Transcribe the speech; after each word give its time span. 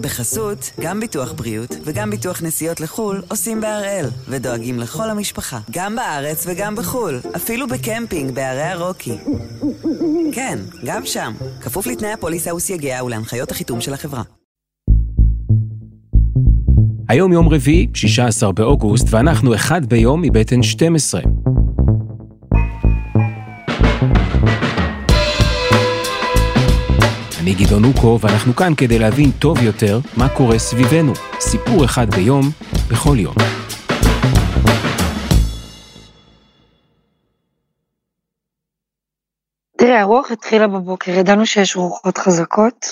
בחסות, 0.00 0.70
גם 0.80 1.00
ביטוח 1.00 1.32
בריאות 1.32 1.76
וגם 1.84 2.10
ביטוח 2.10 2.42
נסיעות 2.42 2.80
לחו"ל 2.80 3.22
עושים 3.28 3.60
בהראל, 3.60 4.06
ודואגים 4.28 4.78
לכל 4.78 5.10
המשפחה, 5.10 5.58
גם 5.70 5.96
בארץ 5.96 6.46
וגם 6.48 6.76
בחו"ל, 6.76 7.20
אפילו 7.36 7.66
בקמפינג 7.68 8.34
בערי 8.34 8.62
הרוקי. 8.62 9.16
כן, 10.32 10.58
גם 10.84 11.06
שם, 11.06 11.32
כפוף 11.60 11.86
לתנאי 11.86 12.12
הפוליסה 12.12 12.54
וסייגיה 12.54 13.04
ולהנחיות 13.04 13.50
החיתום 13.50 13.80
של 13.80 13.94
החברה. 13.94 14.22
היום 17.08 17.32
יום 17.32 17.48
רביעי, 17.48 17.86
16 17.94 18.52
באוגוסט, 18.52 19.06
ואנחנו 19.10 19.54
אחד 19.54 19.86
ביום 19.86 20.22
מבטן 20.22 20.62
12. 20.62 21.20
אני 27.50 27.64
גדעון 27.66 27.84
אוקו, 27.84 28.18
ואנחנו 28.20 28.56
כאן 28.56 28.74
כדי 28.76 28.98
להבין 28.98 29.30
טוב 29.38 29.62
יותר 29.62 29.98
מה 30.16 30.28
קורה 30.36 30.58
סביבנו. 30.58 31.12
סיפור 31.40 31.84
אחד 31.84 32.06
ביום, 32.14 32.42
בכל 32.90 33.16
יום. 33.18 33.34
תראה, 39.78 40.00
הרוח 40.00 40.30
התחילה 40.30 40.68
בבוקר, 40.68 41.10
ידענו 41.10 41.46
שיש 41.46 41.76
רוחות 41.76 42.18
חזקות, 42.18 42.86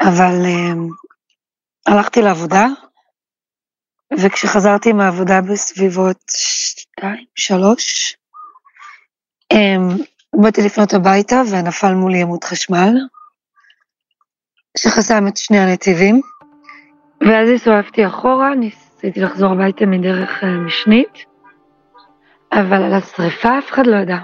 אבל 0.00 0.34
um, 0.44 0.78
הלכתי 1.86 2.22
לעבודה, 2.22 2.66
וכשחזרתי 4.18 4.92
מהעבודה 4.92 5.40
בסביבות 5.40 6.22
שתיים, 6.28 7.24
שלוש, 7.34 8.16
um, 9.54 10.13
באתי 10.42 10.62
לפנות 10.62 10.94
הביתה 10.94 11.42
ונפל 11.50 11.94
מולי 11.94 12.22
עמוד 12.22 12.44
חשמל, 12.44 12.94
שחסם 14.76 15.28
את 15.28 15.36
שני 15.36 15.58
הנתיבים, 15.58 16.20
ואז 17.20 17.48
הסתובבתי 17.48 18.06
אחורה, 18.06 18.54
ניסיתי 18.54 19.20
לחזור 19.20 19.52
הביתה 19.52 19.86
מדרך 19.86 20.44
אה, 20.44 20.48
משנית, 20.50 21.24
אבל 22.52 22.82
על 22.82 22.94
השריפה 22.94 23.58
אף 23.58 23.70
אחד 23.70 23.86
לא 23.86 23.96
ידע. 23.96 24.18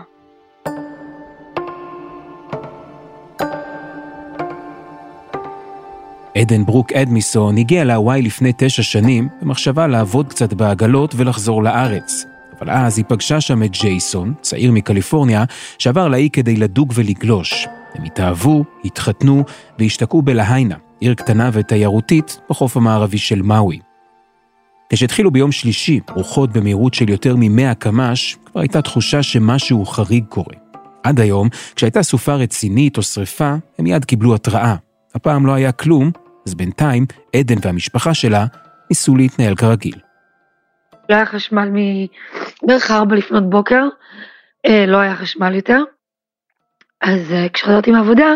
עדן 6.35 6.65
ברוק 6.65 6.93
אדמיסון 6.93 7.59
הגיע 7.59 7.85
להוואי 7.85 8.23
לפני 8.23 8.53
תשע 8.57 8.83
שנים 8.83 9.29
במחשבה 9.43 9.87
לעבוד 9.87 10.29
קצת 10.29 10.53
בעגלות 10.53 11.15
ולחזור 11.17 11.63
לארץ. 11.63 12.30
אבל 12.61 12.71
אז 12.71 12.99
היא 12.99 13.05
פגשה 13.09 13.41
שם 13.41 13.63
את 13.63 13.71
ג'ייסון, 13.71 14.35
צעיר 14.41 14.73
מקליפורניה, 14.73 15.45
שעבר 15.79 16.09
לאי 16.09 16.29
כדי 16.33 16.57
לדוג 16.57 16.93
ולגלוש. 16.95 17.67
הם 17.95 18.05
התאהבו, 18.05 18.65
התחתנו 18.85 19.45
והשתקעו 19.79 20.23
בלהיינה, 20.23 20.75
עיר 21.01 21.15
קטנה 21.15 21.51
ותיירותית 21.53 22.41
בחוף 22.51 22.77
המערבי 22.77 23.19
של 23.19 23.43
מאוי. 23.43 23.79
כשהתחילו 24.93 25.31
ביום 25.31 25.53
שלישי 25.53 26.01
רוחות 26.15 26.53
במהירות 26.53 26.95
של 26.95 27.09
יותר 27.09 27.37
מ-100 27.37 27.75
קמ"ש, 27.75 28.37
כבר 28.45 28.61
הייתה 28.61 28.83
תחושה 28.83 29.23
שמשהו 29.23 29.87
חריג 29.87 30.25
קורה. 30.29 30.55
עד 31.03 31.21
היום, 31.21 31.49
כשהייתה 31.77 32.03
סופה 32.03 32.35
רצינית 32.35 32.97
או 32.97 33.03
שריפה, 33.03 33.55
הם 33.79 33.85
מיד 33.85 34.05
קיבלו 34.05 34.35
התראה. 34.35 34.75
הפעם 35.15 35.47
לא 35.47 35.53
היה 35.53 35.73
כלום, 35.73 36.11
אז 36.47 36.55
בינתיים 36.55 37.07
עדן 37.37 37.57
והמשפחה 37.63 38.15
שלה 38.15 38.47
ניסו 38.91 39.17
להתנהל 39.17 39.55
כרגיל. 39.55 40.10
לא 41.11 41.15
היה 41.15 41.27
חשמל 41.27 41.69
מבערך 41.73 42.91
ארבע 42.91 43.17
לפנות 43.17 43.51
בוקר, 43.51 43.85
אה, 44.67 44.85
לא 44.87 44.97
היה 44.97 45.17
חשמל 45.17 45.55
יותר. 45.55 45.83
אז 47.01 47.33
אה, 47.33 47.49
כשחזרתי 47.49 47.91
מהעבודה, 47.91 48.35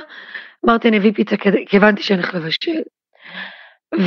אמרתי 0.66 0.88
אני 0.88 0.98
אביא 0.98 1.12
פיצה 1.14 1.36
כי 1.66 1.76
הבנתי 1.76 2.02
שאני 2.02 2.22
הולך 2.22 2.34
לבשל. 2.34 2.80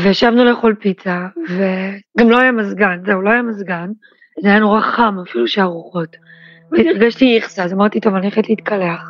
וישבנו 0.04 0.46
לאכול 0.46 0.76
פיצה, 0.80 1.28
וגם 1.50 2.30
לא 2.30 2.40
היה 2.40 2.52
מזגן, 2.52 3.00
זהו, 3.06 3.22
לא 3.22 3.30
היה 3.30 3.42
מזגן, 3.42 3.90
זה 4.42 4.50
היה 4.50 4.60
נורא 4.60 4.82
חם, 4.82 5.16
אפילו 5.30 5.48
שהרוחות. 5.48 6.16
והרגשתי 6.72 7.36
איכסה, 7.36 7.64
אז 7.64 7.74
אמרתי, 7.74 8.00
טוב, 8.00 8.16
אני 8.16 8.26
הולכת 8.26 8.50
להתקלח. 8.50 9.02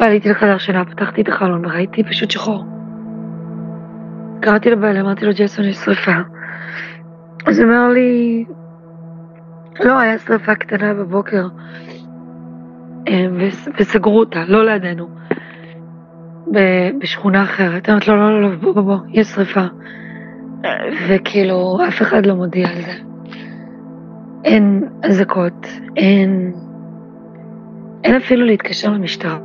ועליתי 0.00 0.28
לחדר 0.28 0.58
שינה, 0.58 0.84
פתחתי 0.84 1.22
את 1.22 1.28
החלון 1.28 1.66
וראיתי 1.66 2.04
פשוט 2.04 2.30
שחור. 2.30 2.64
קראתי 4.42 4.70
לבעל, 4.70 4.96
אמרתי 4.96 5.24
לו, 5.24 5.32
ג'ייסון, 5.32 5.64
יש 5.64 5.76
שריפה. 5.76 6.12
אז 7.46 7.58
הוא 7.58 7.68
אומר 7.68 7.88
לי, 7.88 8.44
לא, 9.80 9.98
היה 9.98 10.18
שרפה 10.18 10.54
קטנה 10.54 10.94
בבוקר, 10.94 11.46
אמ, 13.08 13.38
וסגרו 13.78 14.20
אותה, 14.20 14.44
לא 14.48 14.64
לידינו, 14.64 15.08
בשכונה 17.00 17.42
אחרת. 17.42 17.88
אמרתי 17.88 18.10
לו, 18.10 18.16
לא, 18.16 18.42
לא, 18.42 18.50
לא, 18.50 18.56
בוא, 18.56 18.72
בוא, 18.72 18.82
בוא, 18.82 18.98
יש 19.08 19.26
שרפה. 19.26 19.64
וכאילו, 21.08 21.78
אף 21.88 22.02
אחד 22.02 22.26
לא 22.26 22.34
מודיע 22.34 22.68
על 22.68 22.82
זה. 22.82 22.92
אין 24.44 24.88
אזעקות, 25.02 25.66
אין... 25.96 26.52
אין 28.04 28.16
אפילו 28.16 28.46
להתקשר 28.46 28.90
למשטרה. 28.92 29.38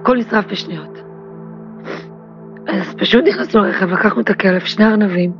הכל 0.00 0.16
נשרף 0.16 0.46
בשניות. 0.46 1.02
אז 2.68 2.94
פשוט 2.94 3.24
נכנסנו 3.28 3.62
לרכב, 3.62 3.90
לקחנו 3.90 4.20
את 4.20 4.30
הכלב, 4.30 4.60
שני 4.60 4.84
ארנבים, 4.84 5.32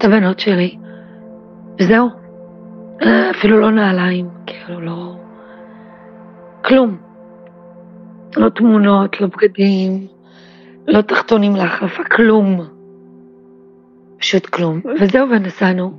את 0.00 0.04
הבנות 0.04 0.40
שלי, 0.40 0.76
וזהו. 1.80 2.08
אפילו 3.30 3.60
לא 3.60 3.70
נעליים, 3.70 4.28
כאילו 4.46 4.80
לא... 4.80 5.14
כלום. 6.64 6.96
לא 8.36 8.48
תמונות, 8.48 9.20
לא 9.20 9.26
בגדים, 9.26 10.06
לא 10.86 11.00
תחתונים 11.00 11.56
להחלפה, 11.56 12.04
כלום. 12.04 12.60
פשוט 14.18 14.46
כלום. 14.46 14.80
וזהו, 15.00 15.30
ונסענו. 15.30 15.92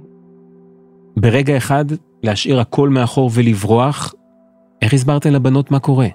ברגע 1.18 1.58
אחד, 1.58 1.86
להשאיר 2.24 2.60
הכל 2.60 2.90
מאחור 2.90 3.30
ולברוח, 3.34 4.14
איך 4.82 4.94
הסברתם 4.94 5.30
לבנות 5.30 5.72
מה 5.72 5.80
קורה? 5.80 6.08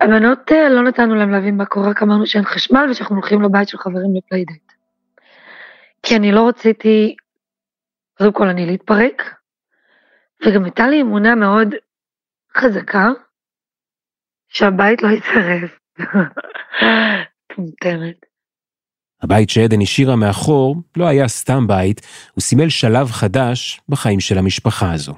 הבנות 0.00 0.52
אה, 0.52 0.68
לא 0.68 0.82
נתנו 0.82 1.14
להם 1.14 1.30
להבין 1.30 1.56
מה 1.56 1.64
קורה, 1.64 1.88
רק 1.88 2.02
אמרנו 2.02 2.26
שאין 2.26 2.44
חשמל 2.44 2.86
ושאנחנו 2.90 3.16
הולכים 3.16 3.42
לבית 3.42 3.68
של 3.68 3.78
חברים 3.78 4.14
ל 4.16 4.21
playdate. 4.21 4.69
כי 6.02 6.16
אני 6.16 6.32
לא 6.32 6.48
רציתי, 6.48 7.16
קודם 8.18 8.32
כל 8.32 8.48
אני 8.48 8.66
להתפרק, 8.66 9.22
וגם 10.46 10.64
הייתה 10.64 10.88
לי 10.88 11.00
אמונה 11.00 11.34
מאוד 11.34 11.68
חזקה 12.56 13.08
שהבית 14.48 15.02
לא 15.02 15.08
יישרף. 15.08 15.78
מטומטמת. 17.56 18.26
הבית 19.22 19.50
שעדן 19.50 19.80
השאירה 19.82 20.16
מאחור 20.16 20.76
לא 20.96 21.08
היה 21.08 21.28
סתם 21.28 21.66
בית, 21.66 22.00
הוא 22.32 22.42
סימל 22.42 22.68
שלב 22.68 23.06
חדש 23.10 23.80
בחיים 23.88 24.20
של 24.20 24.38
המשפחה 24.38 24.92
הזו. 24.92 25.14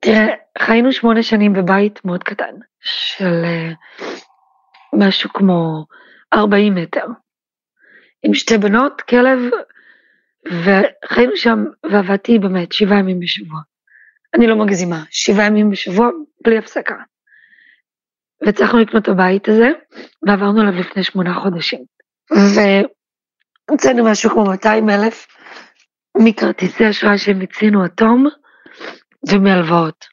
תראה, 0.00 0.26
חיינו 0.58 0.92
שמונה 0.92 1.22
שנים 1.22 1.52
בבית 1.52 2.04
מאוד 2.04 2.22
קטן, 2.22 2.54
של 2.80 3.44
uh, 3.44 4.04
משהו 4.98 5.30
כמו 5.32 5.84
40 6.34 6.74
מטר. 6.74 7.06
עם 8.24 8.34
שתי 8.34 8.58
בנות, 8.58 9.00
כלב, 9.00 9.38
וחיינו 10.46 11.36
שם, 11.36 11.64
ועבדתי 11.92 12.38
באמת 12.38 12.72
שבעה 12.72 12.98
ימים 12.98 13.20
בשבוע. 13.20 13.60
אני 14.34 14.46
לא 14.46 14.56
מגזימה, 14.56 15.02
שבעה 15.10 15.46
ימים 15.46 15.70
בשבוע 15.70 16.10
בלי 16.44 16.58
הפסקה. 16.58 16.94
והצלחנו 18.46 18.78
לקנות 18.78 19.02
את 19.02 19.08
הבית 19.08 19.48
הזה, 19.48 19.68
ועברנו 20.26 20.60
עליו 20.60 20.72
לפני 20.72 21.02
שמונה 21.02 21.34
חודשים. 21.34 21.84
והוצאנו 22.30 24.04
משהו 24.04 24.30
כמו 24.30 24.44
200 24.44 24.90
אלף 24.90 25.26
מכרטיסי 26.18 26.90
אשראי 26.90 27.18
שהם 27.18 27.40
הצינו 27.40 27.86
אטום, 27.86 28.26
ומהלוואות. 29.30 30.04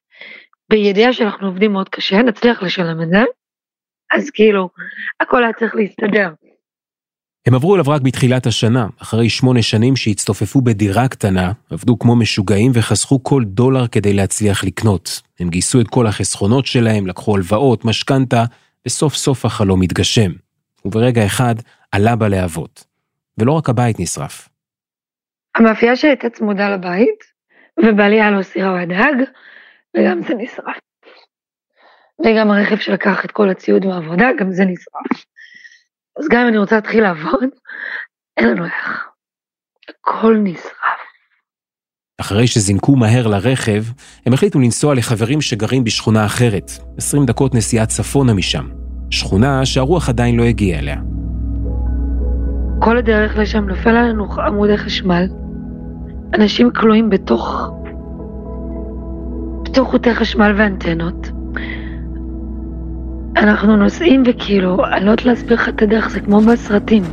בידיעה 0.69 1.13
שאנחנו 1.13 1.47
עובדים 1.47 1.71
מאוד 1.71 1.89
קשה, 1.89 2.21
נצליח 2.21 2.63
לשלם 2.63 3.01
את 3.01 3.09
זה, 3.09 3.23
אז 4.13 4.29
כאילו, 4.29 4.69
הכל 5.19 5.43
היה 5.43 5.53
צריך 5.53 5.75
להסתדר. 5.75 6.29
הם 7.45 7.55
עברו 7.55 7.75
אליו 7.75 7.85
רק 7.87 8.01
בתחילת 8.01 8.45
השנה, 8.45 8.87
אחרי 9.01 9.29
שמונה 9.29 9.61
שנים 9.61 9.95
שהצטופפו 9.95 10.61
בדירה 10.61 11.07
קטנה, 11.07 11.51
עבדו 11.69 11.99
כמו 11.99 12.15
משוגעים 12.15 12.71
וחסכו 12.75 13.23
כל 13.23 13.43
דולר 13.45 13.87
כדי 13.87 14.13
להצליח 14.13 14.63
לקנות. 14.63 15.21
הם 15.39 15.49
גייסו 15.49 15.81
את 15.81 15.87
כל 15.87 16.07
החסכונות 16.07 16.65
שלהם, 16.65 17.07
לקחו 17.07 17.35
הלוואות, 17.35 17.85
משכנתה, 17.85 18.43
וסוף 18.85 19.15
סוף 19.15 19.45
החלום 19.45 19.81
התגשם. 19.81 20.31
וברגע 20.85 21.25
אחד 21.25 21.55
עלה 21.91 22.15
בלהבות. 22.15 22.83
ולא 23.37 23.51
רק 23.51 23.69
הבית 23.69 23.99
נשרף. 23.99 24.49
המאפייה 25.55 25.95
שלי 25.95 26.09
הייתה 26.09 26.29
צמודה 26.29 26.69
לבית, 26.69 27.23
ובעלי 27.79 28.21
היה 28.21 28.31
לו 28.31 28.43
סירה 28.43 28.73
והדג, 28.73 29.13
וגם 29.97 30.21
זה 30.21 30.33
נשרף. 30.33 30.77
וגם 32.25 32.51
הרכב 32.51 32.77
שלקח 32.77 33.25
את 33.25 33.31
כל 33.31 33.49
הציוד 33.49 33.85
מהעבודה, 33.85 34.27
גם 34.39 34.51
זה 34.51 34.65
נשרף. 34.65 35.25
אז 36.19 36.27
גם 36.31 36.41
אם 36.41 36.47
אני 36.47 36.57
רוצה 36.57 36.75
להתחיל 36.75 37.03
לעבוד, 37.03 37.49
אין 38.37 38.47
לנו 38.47 38.65
איך. 38.65 39.07
הכל 39.89 40.37
נשרף. 40.43 41.01
אחרי 42.21 42.47
שזינקו 42.47 42.95
מהר 42.95 43.27
לרכב, 43.27 43.83
הם 44.25 44.33
החליטו 44.33 44.59
לנסוע 44.59 44.95
לחברים 44.95 45.41
שגרים 45.41 45.83
בשכונה 45.83 46.25
אחרת, 46.25 46.71
20 46.97 47.25
דקות 47.25 47.55
נסיעה 47.55 47.85
צפונה 47.85 48.33
משם. 48.33 48.67
שכונה 49.11 49.65
שהרוח 49.65 50.09
עדיין 50.09 50.35
לא 50.35 50.43
הגיעה 50.43 50.79
אליה. 50.79 50.95
כל 52.81 52.97
הדרך 52.97 53.37
לשם 53.37 53.69
נופל 53.69 53.89
עלינו 53.89 54.41
עמודי 54.41 54.77
חשמל. 54.77 55.27
אנשים 56.33 56.71
כלואים 56.71 57.09
בתוך... 57.09 57.71
בתוך 59.63 59.89
חוטי 59.89 60.15
חשמל 60.15 60.53
ואנטנות. 60.57 61.27
אנחנו 63.37 63.75
נוסעים 63.75 64.23
וכאילו, 64.25 64.85
אני 64.85 65.05
לא 65.05 65.11
יודעת 65.11 65.25
להסביר 65.25 65.53
לך 65.53 65.69
את 65.69 65.81
הדרך, 65.81 66.09
זה 66.09 66.19
כמו 66.19 66.41
בסרטים. 66.41 67.03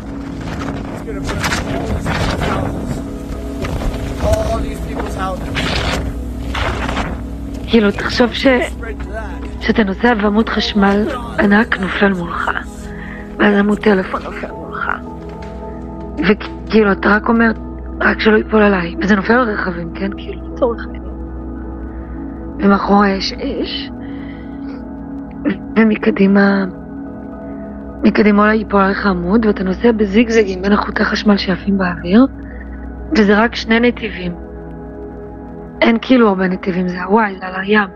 כאילו, 7.67 7.91
תחשוב 7.91 8.33
ש... 8.33 8.47
שאתה 9.61 9.85
נוסע 9.85 10.13
ועמוד 10.23 10.49
חשמל 10.49 11.09
ענק 11.39 11.79
נופל 11.79 12.13
מולך, 12.13 12.51
ואז 13.39 13.59
עמוד 13.59 13.79
טלפון 13.79 14.23
נופל 14.23 14.51
מולך. 14.53 14.91
וכאילו, 16.19 16.93
אתה 16.93 17.09
רק 17.09 17.29
אומר, 17.29 17.53
רק 18.01 18.21
שלא 18.21 18.37
ייפול 18.37 18.63
עליי, 18.63 18.95
וזה 19.01 19.17
נופל 19.17 19.33
על 19.33 19.51
רכבים, 19.51 19.91
כן? 19.95 20.11
כאילו, 20.17 20.55
לצורך 20.55 20.85
העניין. 20.87 21.03
ומאחורי 22.59 23.11
יש 23.11 23.33
אש, 23.33 23.91
ומקדימה, 25.77 26.65
מקדימה 28.03 28.43
אולי 28.43 28.57
ייפול 28.57 28.81
עליך 28.81 29.07
עמוד, 29.07 29.47
ואתה 29.47 29.65
נוסע 29.65 29.93
בזיגזגים 29.93 30.63
בין 30.63 30.73
החוטי 30.73 31.05
חשמל 31.05 31.37
שעפים 31.37 31.79
באוויר, 31.79 32.27
וזה 33.17 33.39
רק 33.39 33.55
שני 33.55 33.81
נתיבים. 33.81 34.33
אין 35.81 35.97
כאילו 36.03 36.29
הרבה 36.29 36.49
נתיבים, 36.49 36.89
זה 36.89 37.03
הוואי, 37.03 37.35
זה 37.41 37.47
על 37.47 37.55
הים. 37.61 37.89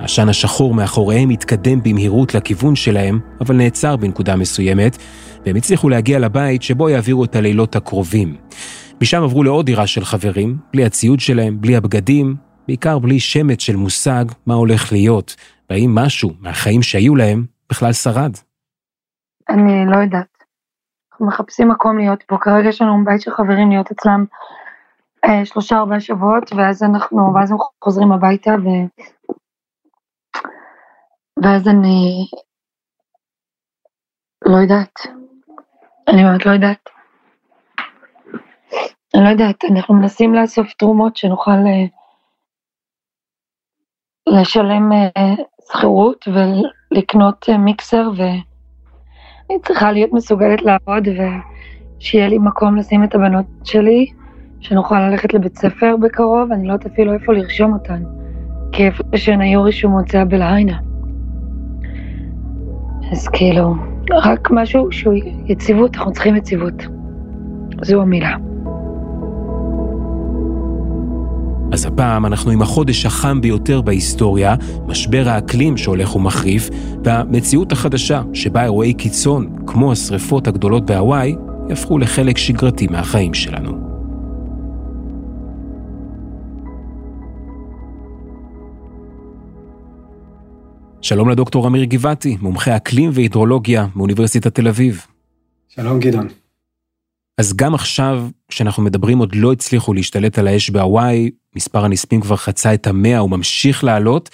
העשן 0.00 0.28
השחור 0.28 0.74
מאחוריהם 0.74 1.30
התקדם 1.30 1.82
במהירות 1.82 2.34
לכיוון 2.34 2.76
שלהם, 2.76 3.20
אבל 3.40 3.56
נעצר 3.56 3.96
בנקודה 3.96 4.36
מסוימת, 4.36 4.98
והם 5.46 5.56
הצליחו 5.56 5.88
להגיע 5.88 6.18
לבית 6.18 6.62
שבו 6.62 6.88
יעבירו 6.88 7.24
את 7.24 7.36
הלילות 7.36 7.76
הקרובים. 7.76 8.36
משם 9.02 9.22
עברו 9.22 9.42
לעוד 9.42 9.66
דירה 9.66 9.86
של 9.86 10.04
חברים, 10.04 10.56
בלי 10.72 10.84
הציוד 10.84 11.20
שלהם, 11.20 11.60
בלי 11.60 11.76
הבגדים, 11.76 12.34
בעיקר 12.68 12.98
בלי 12.98 13.20
שמץ 13.20 13.60
של 13.60 13.76
מושג 13.76 14.24
מה 14.46 14.54
הולך 14.54 14.92
להיות, 14.92 15.36
והאם 15.70 15.94
משהו 15.94 16.30
מהחיים 16.40 16.82
שהיו 16.82 17.16
להם 17.16 17.46
בכלל 17.70 17.92
שרד. 17.92 18.32
אני 19.48 19.86
לא 19.86 19.96
יודעת. 19.96 20.44
אנחנו 21.12 21.26
מחפשים 21.26 21.68
מקום 21.68 21.98
להיות 21.98 22.22
פה, 22.22 22.36
כרגע 22.40 22.68
יש 22.68 22.82
לנו 22.82 23.04
בית 23.04 23.20
של 23.20 23.30
חברים 23.30 23.70
להיות 23.70 23.90
אצלם 23.90 24.24
אה, 25.24 25.44
שלושה 25.44 25.76
ארבעה 25.76 26.00
שבועות, 26.00 26.52
ואז 26.52 26.82
אנחנו, 26.82 27.34
ואז 27.34 27.50
הם 27.50 27.56
חוזרים 27.84 28.12
הביתה, 28.12 28.50
ו... 28.50 28.68
ואז 31.42 31.68
אני 31.68 32.26
לא 34.44 34.56
יודעת. 34.56 35.00
אני 36.08 36.24
באמת 36.24 36.46
לא 36.46 36.50
יודעת. 36.52 36.88
אני 39.14 39.24
לא 39.24 39.28
יודעת, 39.28 39.64
אנחנו 39.70 39.94
מנסים 39.94 40.34
לאסוף 40.34 40.72
תרומות 40.72 41.16
שנוכל 41.16 41.50
אה, 41.50 41.86
לשלם 44.40 44.92
אה, 44.92 45.34
שכירות 45.68 46.28
ולקנות 46.92 47.46
אה, 47.48 47.58
מיקסר, 47.58 48.10
ואני 48.16 49.60
צריכה 49.62 49.92
להיות 49.92 50.12
מסוגלת 50.12 50.62
לעבוד 50.62 51.08
ושיהיה 51.08 52.28
לי 52.28 52.38
מקום 52.38 52.76
לשים 52.76 53.04
את 53.04 53.14
הבנות 53.14 53.46
שלי, 53.64 54.06
שנוכל 54.60 55.08
ללכת 55.08 55.34
לבית 55.34 55.58
ספר 55.58 55.96
בקרוב, 56.02 56.52
אני 56.52 56.68
לא 56.68 56.72
יודעת 56.72 56.92
אפילו 56.92 57.12
איפה 57.12 57.32
לרשום 57.32 57.72
אותן, 57.72 58.02
כי 58.72 58.86
איפה 58.86 59.02
שהן 59.16 59.40
היו 59.40 59.62
רשומות 59.62 60.08
זה 60.08 60.20
הבלהיינה. 60.20 60.78
אז 63.12 63.28
כאילו, 63.28 63.74
רק 64.12 64.48
משהו 64.50 64.92
שהוא 64.92 65.14
יציבות, 65.46 65.96
אנחנו 65.96 66.12
צריכים 66.12 66.36
יציבות. 66.36 66.74
זו 67.82 68.02
המילה. 68.02 68.36
אז 71.74 71.86
הפעם 71.86 72.26
אנחנו 72.26 72.50
עם 72.50 72.62
החודש 72.62 73.06
החם 73.06 73.40
ביותר 73.40 73.80
בהיסטוריה, 73.80 74.54
משבר 74.86 75.28
האקלים 75.28 75.76
שהולך 75.76 76.16
ומחריף, 76.16 76.68
והמציאות 77.04 77.72
החדשה 77.72 78.22
שבה 78.32 78.62
אירועי 78.62 78.94
קיצון, 78.94 79.56
כמו 79.66 79.92
השרפות 79.92 80.46
הגדולות 80.46 80.86
בהוואי, 80.86 81.36
יהפכו 81.68 81.98
לחלק 81.98 82.38
שגרתי 82.38 82.86
מהחיים 82.86 83.34
שלנו. 83.34 83.72
שלום 91.00 91.28
לדוקטור 91.28 91.66
אמיר 91.66 91.84
גבעתי, 91.84 92.36
מומחה 92.40 92.76
אקלים 92.76 93.10
והידרולוגיה 93.14 93.86
מאוניברסיטת 93.96 94.54
תל 94.54 94.68
אביב. 94.68 95.06
שלום 95.68 96.00
גדעון. 96.00 96.43
אז 97.38 97.56
גם 97.56 97.74
עכשיו, 97.74 98.28
כשאנחנו 98.48 98.82
מדברים, 98.82 99.18
עוד 99.18 99.34
לא 99.34 99.52
הצליחו 99.52 99.94
להשתלט 99.94 100.38
על 100.38 100.48
האש 100.48 100.70
בהוואי, 100.70 101.30
מספר 101.56 101.84
הנספים 101.84 102.20
כבר 102.20 102.36
חצה 102.36 102.74
את 102.74 102.86
המאה 102.86 103.24
וממשיך 103.24 103.84
לעלות. 103.84 104.30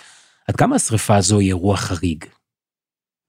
עד 0.48 0.56
כמה 0.56 0.76
השרפה 0.76 1.16
הזו 1.16 1.38
היא 1.38 1.48
אירוע 1.48 1.76
חריג? 1.76 2.24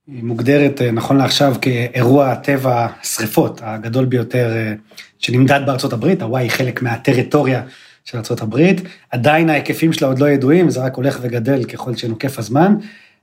היא 0.07 0.23
מוגדרת 0.23 0.81
אה, 0.81 0.91
נכון 0.91 1.17
לעכשיו 1.17 1.55
כאירוע 1.61 2.31
הטבע 2.31 2.87
שרפות 3.03 3.61
הגדול 3.63 4.05
ביותר 4.05 4.51
אה, 4.55 4.73
שנמדד 5.19 5.59
בארצות 5.65 5.93
הברית, 5.93 6.21
הוואי 6.21 6.43
היא 6.43 6.51
חלק 6.51 6.81
מהטריטוריה 6.81 7.63
של 8.03 8.17
ארצות 8.17 8.41
הברית, 8.41 8.81
עדיין 9.09 9.49
ההיקפים 9.49 9.93
שלה 9.93 10.07
עוד 10.07 10.19
לא 10.19 10.29
ידועים, 10.29 10.69
זה 10.69 10.83
רק 10.83 10.95
הולך 10.95 11.19
וגדל 11.21 11.63
ככל 11.63 11.95
שנוקף 11.95 12.39
הזמן. 12.39 12.75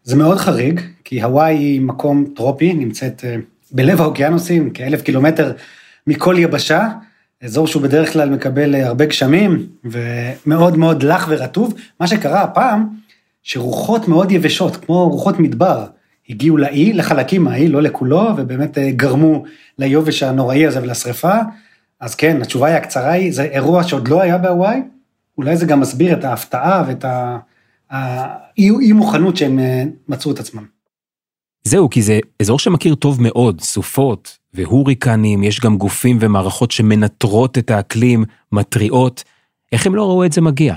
זה 0.05 0.17
מאוד 0.17 0.39
חריג, 0.39 0.81
כי 1.05 1.23
הוואי 1.23 1.55
היא 1.55 1.81
מקום 1.81 2.25
טרופי, 2.37 2.73
נמצאת 2.73 3.25
אה, 3.25 3.37
בלב 3.73 4.01
האוקיינוסים, 4.01 4.71
כאלף 4.71 5.03
קילומטר 5.03 5.53
מכל 6.09 6.35
יבשה, 6.39 6.89
אזור 7.43 7.67
שהוא 7.67 7.83
בדרך 7.83 8.13
כלל 8.13 8.31
מקבל 8.31 8.75
אה, 8.75 8.87
הרבה 8.87 9.07
גשמים 9.07 9.67
ומאוד 9.85 10.77
מאוד 10.77 11.03
לח 11.03 11.27
ורטוב. 11.31 11.75
מה 12.01 12.07
שקרה 12.07 12.43
הפעם, 12.43 12.89
שרוחות 13.43 14.09
מאוד 14.09 14.33
יבשות, 14.33 14.77
כמו 14.77 15.09
רוחות 15.09 15.39
מדבר, 15.39 15.87
הגיעו 16.29 16.57
לאי, 16.57 16.93
לחלקים 16.93 17.45
מהאי, 17.45 17.69
לא 17.69 17.83
לכולו, 17.83 18.31
ובאמת 18.37 18.79
אה, 18.79 18.91
גרמו 18.91 19.45
ליובש 19.79 20.23
הנוראי 20.23 20.67
הזה 20.67 20.83
ולשרפה. 20.83 21.35
אז 22.01 22.15
כן, 22.15 22.43
התשובה 22.43 22.67
היא 22.67 22.77
הקצרה 22.77 23.11
היא, 23.11 23.33
זה 23.33 23.43
אירוע 23.43 23.83
שעוד 23.83 24.09
לא 24.09 24.23
היה 24.23 24.39
בהוואי, 24.39 24.81
אולי 25.39 25.57
זה 25.57 25.67
גם 25.67 25.81
מסביר 25.81 26.19
את 26.19 26.25
ההפתעה 26.25 26.85
ואת 26.87 27.05
האי 27.91 28.93
מוכנות 28.93 29.37
שהם 29.37 29.59
אה, 29.59 29.85
מצאו 30.09 30.33
את 30.33 30.39
עצמם. 30.39 30.65
זהו, 31.65 31.91
כי 31.91 32.03
זה 32.03 32.19
אזור 32.43 32.59
שמכיר 32.59 32.95
טוב 32.95 33.23
מאוד, 33.23 33.61
סופות 33.61 34.38
והוריקנים, 34.55 35.43
יש 35.43 35.61
גם 35.61 35.77
גופים 35.77 36.19
ומערכות 36.21 36.71
שמנטרות 36.71 37.59
את 37.59 37.71
האקלים, 37.71 38.25
מתריעות. 38.53 39.25
איך 39.73 39.87
הם 39.87 39.95
לא 39.95 40.09
ראו 40.09 40.25
את 40.25 40.33
זה 40.33 40.41
מגיע? 40.41 40.75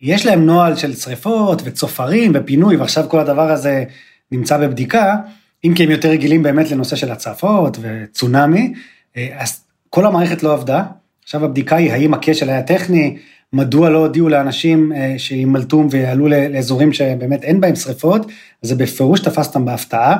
יש 0.00 0.26
להם 0.26 0.46
נוהל 0.46 0.76
של 0.76 0.94
שריפות 0.94 1.62
וצופרים 1.64 2.32
ופינוי, 2.34 2.76
ועכשיו 2.76 3.04
כל 3.08 3.18
הדבר 3.18 3.50
הזה 3.50 3.84
נמצא 4.32 4.58
בבדיקה, 4.58 5.16
אם 5.64 5.72
כי 5.76 5.84
הם 5.84 5.90
יותר 5.90 6.08
רגילים 6.08 6.42
באמת 6.42 6.70
לנושא 6.70 6.96
של 6.96 7.10
הצפות 7.10 7.78
וצונאמי, 7.80 8.72
אה, 9.16 9.28
אז 9.38 9.64
כל 9.90 10.06
המערכת 10.06 10.42
לא 10.42 10.52
עבדה. 10.52 10.84
עכשיו 11.22 11.44
הבדיקה 11.44 11.76
היא 11.76 11.92
האם 11.92 12.14
הכשל 12.14 12.50
היה 12.50 12.62
טכני, 12.62 13.16
מדוע 13.52 13.90
לא 13.90 13.98
הודיעו 13.98 14.28
לאנשים 14.28 14.92
אה, 14.92 15.14
שימלטו 15.18 15.84
ויעלו 15.90 16.28
לאזורים 16.28 16.92
שבאמת 16.92 17.44
אין 17.44 17.60
בהם 17.60 17.76
שריפות, 17.76 18.26
זה 18.62 18.74
בפירוש 18.74 19.20
תפס 19.20 19.46
אותם 19.46 19.64
בהפתעה. 19.64 20.16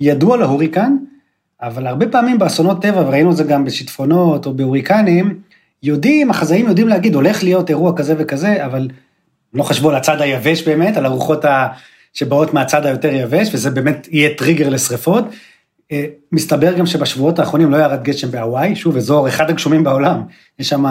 ידוע 0.00 0.36
להוריקן, 0.36 0.96
אבל 1.62 1.86
הרבה 1.86 2.08
פעמים 2.08 2.38
באסונות 2.38 2.82
טבע, 2.82 3.00
וראינו 3.00 3.30
את 3.30 3.36
זה 3.36 3.44
גם 3.44 3.64
בשיטפונות 3.64 4.46
או 4.46 4.54
בהוריקנים, 4.54 5.38
יודעים, 5.82 6.30
החזאים 6.30 6.68
יודעים 6.68 6.88
להגיד, 6.88 7.14
הולך 7.14 7.42
להיות 7.42 7.70
אירוע 7.70 7.96
כזה 7.96 8.14
וכזה, 8.18 8.64
אבל 8.64 8.88
לא 9.54 9.62
חשבו 9.62 9.90
על 9.90 9.96
הצד 9.96 10.20
היבש 10.20 10.62
באמת, 10.62 10.96
על 10.96 11.06
הרוחות 11.06 11.44
ה... 11.44 11.68
שבאות 12.14 12.54
מהצד 12.54 12.86
היותר 12.86 13.14
יבש, 13.14 13.54
וזה 13.54 13.70
באמת 13.70 14.08
יהיה 14.10 14.30
טריגר 14.36 14.68
לשריפות. 14.68 15.24
אה, 15.92 16.04
מסתבר 16.32 16.72
גם 16.72 16.86
שבשבועות 16.86 17.38
האחרונים 17.38 17.70
לא 17.70 17.76
ירד 17.76 18.02
גשם 18.02 18.30
בהוואי, 18.30 18.76
שוב, 18.76 18.96
אזור 18.96 19.28
אחד 19.28 19.50
הגשומים 19.50 19.84
בעולם, 19.84 20.22
יש 20.58 20.68
שם 20.68 20.84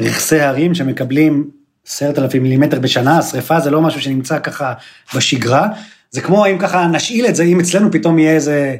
רכסי 0.00 0.40
הרים 0.40 0.74
שמקבלים 0.74 1.50
עשרת 1.86 2.18
אלפים 2.18 2.42
מילימטר 2.42 2.80
בשנה, 2.80 3.18
השריפה 3.18 3.60
זה 3.60 3.70
לא 3.70 3.80
משהו 3.80 4.00
שנמצא 4.00 4.38
ככה 4.38 4.72
בשגרה, 5.16 5.68
זה 6.10 6.20
כמו 6.20 6.46
אם 6.46 6.58
ככה 6.58 6.86
נשאיל 6.86 7.26
את 7.26 7.36
זה, 7.36 7.42
אם 7.42 7.60
אצלנו 7.60 7.92
פתאום 7.92 8.18
יהיה 8.18 8.32
איזה, 8.32 8.76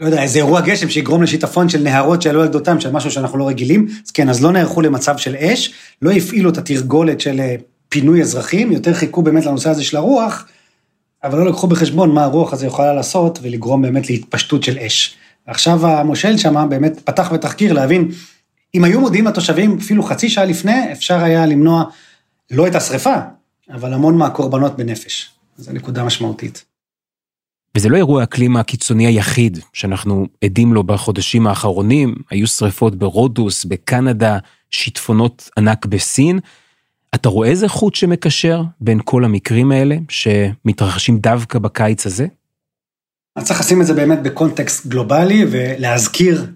לא 0.00 0.06
יודע, 0.06 0.22
איזה 0.22 0.38
אירוע 0.38 0.60
גשם 0.60 0.88
שיגרום 0.88 1.22
לשיטפון 1.22 1.68
של 1.68 1.82
נהרות 1.82 2.22
שעלו 2.22 2.42
על 2.42 2.48
גדותם, 2.48 2.80
של 2.80 2.92
משהו 2.92 3.10
שאנחנו 3.10 3.38
לא 3.38 3.48
רגילים, 3.48 3.86
אז 4.06 4.10
כן, 4.10 4.28
אז 4.28 4.42
לא 4.42 4.52
נערכו 4.52 4.80
למצב 4.80 5.16
של 5.16 5.36
אש, 5.36 5.74
לא 6.02 6.10
הפעילו 6.10 6.50
את 6.50 6.58
התרגולת 6.58 7.20
של 7.20 7.40
אה, 7.40 7.54
פינוי 7.88 8.22
אזרחים, 8.22 8.72
יותר 8.72 8.94
חיכו 8.94 9.22
באמת 9.22 9.46
לנושא 9.46 9.70
הזה 9.70 9.84
של 9.84 9.96
הרוח, 9.96 10.46
אבל 11.24 11.38
לא 11.38 11.46
לקחו 11.46 11.66
בחשבון 11.66 12.10
מה 12.10 12.24
הרוח 12.24 12.52
הזה 12.52 12.66
יכולה 12.66 12.92
לעשות 12.92 13.38
ולגרום 13.42 13.82
באמת 13.82 14.10
להתפשטות 14.10 14.62
של 14.62 14.78
אש. 14.78 15.16
עכשיו 15.46 15.86
המושל 15.86 16.36
שם 16.36 16.66
באמת 16.70 17.00
פתח 17.04 17.32
בתחקיר 17.32 17.72
להבין 17.72 18.08
אם 18.74 18.84
היו 18.84 19.00
מודיעים 19.00 19.26
לתושבים 19.26 19.78
אפילו 19.80 20.02
חצי 20.02 20.28
שעה 20.28 20.44
לפני, 20.44 20.92
אפשר 20.92 21.24
היה 21.24 21.46
למנוע 21.46 21.84
לא 22.50 22.66
את 22.66 22.74
השריפה, 22.74 23.14
אבל 23.70 23.92
המון 23.92 24.18
מהקורבנות 24.18 24.76
בנפש. 24.76 25.30
זו 25.56 25.72
נקודה 25.72 26.04
משמעותית. 26.04 26.64
וזה 27.76 27.88
לא 27.88 27.96
אירוע 27.96 28.20
האקלים 28.20 28.56
הקיצוני 28.56 29.06
היחיד 29.06 29.58
שאנחנו 29.72 30.26
עדים 30.44 30.74
לו 30.74 30.84
בחודשים 30.84 31.46
האחרונים, 31.46 32.14
היו 32.30 32.46
שריפות 32.46 32.96
ברודוס, 32.96 33.64
בקנדה, 33.64 34.38
שיטפונות 34.70 35.50
ענק 35.58 35.86
בסין. 35.86 36.38
אתה 37.14 37.28
רואה 37.28 37.48
איזה 37.48 37.68
חוט 37.68 37.94
שמקשר 37.94 38.62
בין 38.80 39.00
כל 39.04 39.24
המקרים 39.24 39.72
האלה 39.72 39.96
שמתרחשים 40.08 41.18
דווקא 41.18 41.58
בקיץ 41.58 42.06
הזה? 42.06 42.26
אז 43.36 43.44
צריך 43.44 43.60
לשים 43.60 43.80
את 43.80 43.86
זה 43.86 43.94
באמת 43.94 44.22
בקונטקסט 44.22 44.86
גלובלי 44.86 45.46
ולהזכיר 45.50 46.46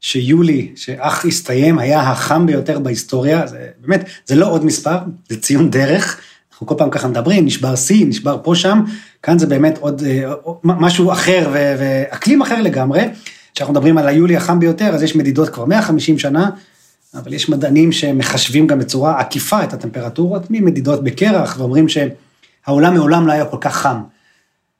שיולי, 0.00 0.72
שאך 0.76 1.24
הסתיים, 1.24 1.78
היה 1.78 2.00
החם 2.00 2.46
ביותר 2.46 2.78
בהיסטוריה, 2.78 3.46
זה 3.46 3.68
באמת, 3.78 4.08
זה 4.26 4.34
לא 4.34 4.50
עוד 4.50 4.64
מספר, 4.64 4.98
זה 5.28 5.40
ציון 5.40 5.70
דרך. 5.70 6.20
אנחנו 6.62 6.76
כל 6.76 6.84
פעם 6.84 6.90
ככה 6.90 7.08
מדברים, 7.08 7.46
נשבר 7.46 7.76
שיא, 7.76 8.06
נשבר 8.06 8.38
פה 8.42 8.54
שם, 8.54 8.80
כאן 9.22 9.38
זה 9.38 9.46
באמת 9.46 9.78
עוד 9.78 10.02
אה, 10.06 10.32
משהו 10.64 11.12
אחר 11.12 11.48
ואקלים 11.52 12.42
אחר 12.42 12.62
לגמרי. 12.62 13.00
כשאנחנו 13.54 13.72
מדברים 13.72 13.98
על 13.98 14.08
היולי 14.08 14.36
החם 14.36 14.60
ביותר, 14.60 14.94
אז 14.94 15.02
יש 15.02 15.16
מדידות 15.16 15.48
כבר 15.48 15.64
150 15.64 16.18
שנה, 16.18 16.50
אבל 17.14 17.32
יש 17.32 17.48
מדענים 17.48 17.92
שמחשבים 17.92 18.66
גם 18.66 18.78
בצורה 18.78 19.20
עקיפה 19.20 19.64
את 19.64 19.72
הטמפרטורות 19.72 20.42
ממדידות 20.50 21.04
בקרח, 21.04 21.56
ואומרים 21.58 21.86
שהעולם 21.88 22.94
מעולם 22.94 23.26
לא 23.26 23.32
היה 23.32 23.44
כל 23.44 23.58
כך 23.60 23.76
חם. 23.76 24.00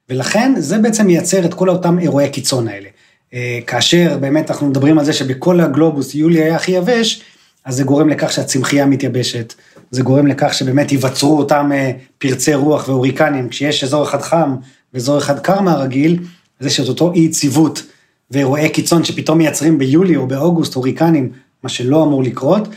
ולכן 0.08 0.54
זה 0.58 0.78
בעצם 0.78 1.06
מייצר 1.06 1.44
את 1.44 1.54
כל 1.54 1.68
אותם 1.68 1.98
אירועי 1.98 2.30
קיצון 2.30 2.68
האלה. 2.68 2.88
אה, 3.34 3.58
כאשר 3.66 4.18
באמת 4.20 4.50
אנחנו 4.50 4.66
מדברים 4.66 4.98
על 4.98 5.04
זה 5.04 5.12
שבכל 5.12 5.60
הגלובוס 5.60 6.14
יולי 6.14 6.42
היה 6.42 6.56
הכי 6.56 6.72
יבש, 6.72 7.22
אז 7.64 7.76
זה 7.76 7.84
גורם 7.84 8.08
לכך 8.08 8.32
שהצמחייה 8.32 8.86
מתייבשת, 8.86 9.54
זה 9.92 10.02
גורם 10.02 10.26
לכך 10.26 10.54
שבאמת 10.54 10.92
ייווצרו 10.92 11.38
אותם 11.38 11.70
אה, 11.74 11.90
פרצי 12.18 12.54
רוח 12.54 12.88
והוריקנים, 12.88 13.48
כשיש 13.48 13.84
אזור 13.84 14.04
אחד 14.04 14.22
חם 14.22 14.56
ואזור 14.94 15.18
אחד 15.18 15.38
קר 15.38 15.60
מהרגיל, 15.60 16.18
אז 16.60 16.66
יש 16.66 16.80
את 16.80 16.88
אותו 16.88 17.12
אי 17.12 17.20
יציבות 17.20 17.82
ואירועי 18.30 18.68
קיצון 18.68 19.04
שפתאום 19.04 19.38
מייצרים 19.38 19.78
ביולי 19.78 20.16
או 20.16 20.26
באוגוסט 20.26 20.74
הוריקנים, 20.74 21.32
מה 21.62 21.68
שלא 21.68 22.02
אמור 22.02 22.22
לקרות. 22.22 22.68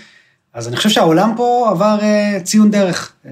אז 0.54 0.68
אני 0.68 0.78
חושב 0.78 0.90
שהעולם 0.90 1.34
פה 1.38 1.68
עבר 1.70 1.98
uh, 2.00 2.44
ציון 2.44 2.72
דרך. 2.72 3.14
Uh, 3.26 3.30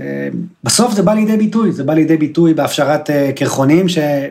בסוף 0.64 0.94
זה 0.94 1.02
בא 1.02 1.14
לידי 1.14 1.38
ביטוי, 1.38 1.72
זה 1.72 1.84
בא 1.84 1.94
לידי 1.94 2.18
ביטוי 2.18 2.54
בהפשרת 2.54 3.10
uh, 3.10 3.14
קרחונים, 3.36 3.90
שזה 3.90 4.30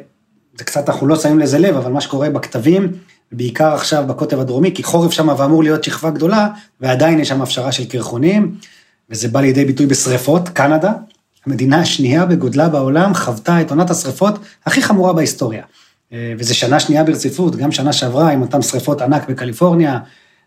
קצת 0.56 0.88
אנחנו 0.88 1.06
לא 1.06 1.16
שמים 1.16 1.38
לזה 1.38 1.58
לב, 1.58 1.76
אבל 1.76 1.92
מה 1.92 2.00
שקורה 2.00 2.30
בכתבים, 2.30 2.92
בעיקר 3.32 3.74
עכשיו 3.74 4.04
בקוטב 4.06 4.40
הדרומי, 4.40 4.74
כי 4.74 4.82
חורף 4.82 5.12
שם 5.12 5.28
ואמור 5.38 5.62
להיות 5.62 5.84
שכבה 5.84 6.10
גדולה, 6.10 6.48
ועדיין 6.80 7.20
יש 7.20 7.28
שם 7.28 7.42
הפשרה 7.42 7.72
של 7.72 7.84
קרחונים, 7.84 8.54
וזה 9.12 9.28
בא 9.28 9.40
לידי 9.40 9.64
ביטוי 9.64 9.86
בשריפות. 9.86 10.48
קנדה, 10.48 10.92
המדינה 11.46 11.80
השנייה 11.80 12.26
בגודלה 12.26 12.68
בעולם, 12.68 13.14
חוותה 13.14 13.60
את 13.60 13.70
עונת 13.70 13.90
השריפות 13.90 14.38
הכי 14.66 14.82
חמורה 14.82 15.12
בהיסטוריה. 15.12 15.62
וזה 16.38 16.54
שנה 16.54 16.80
שנייה 16.80 17.04
ברציפות, 17.04 17.56
גם 17.56 17.72
שנה 17.72 17.92
שעברה 17.92 18.30
עם 18.30 18.42
אותן 18.42 18.62
שריפות 18.62 19.02
ענק 19.02 19.28
בקליפורניה, 19.28 19.98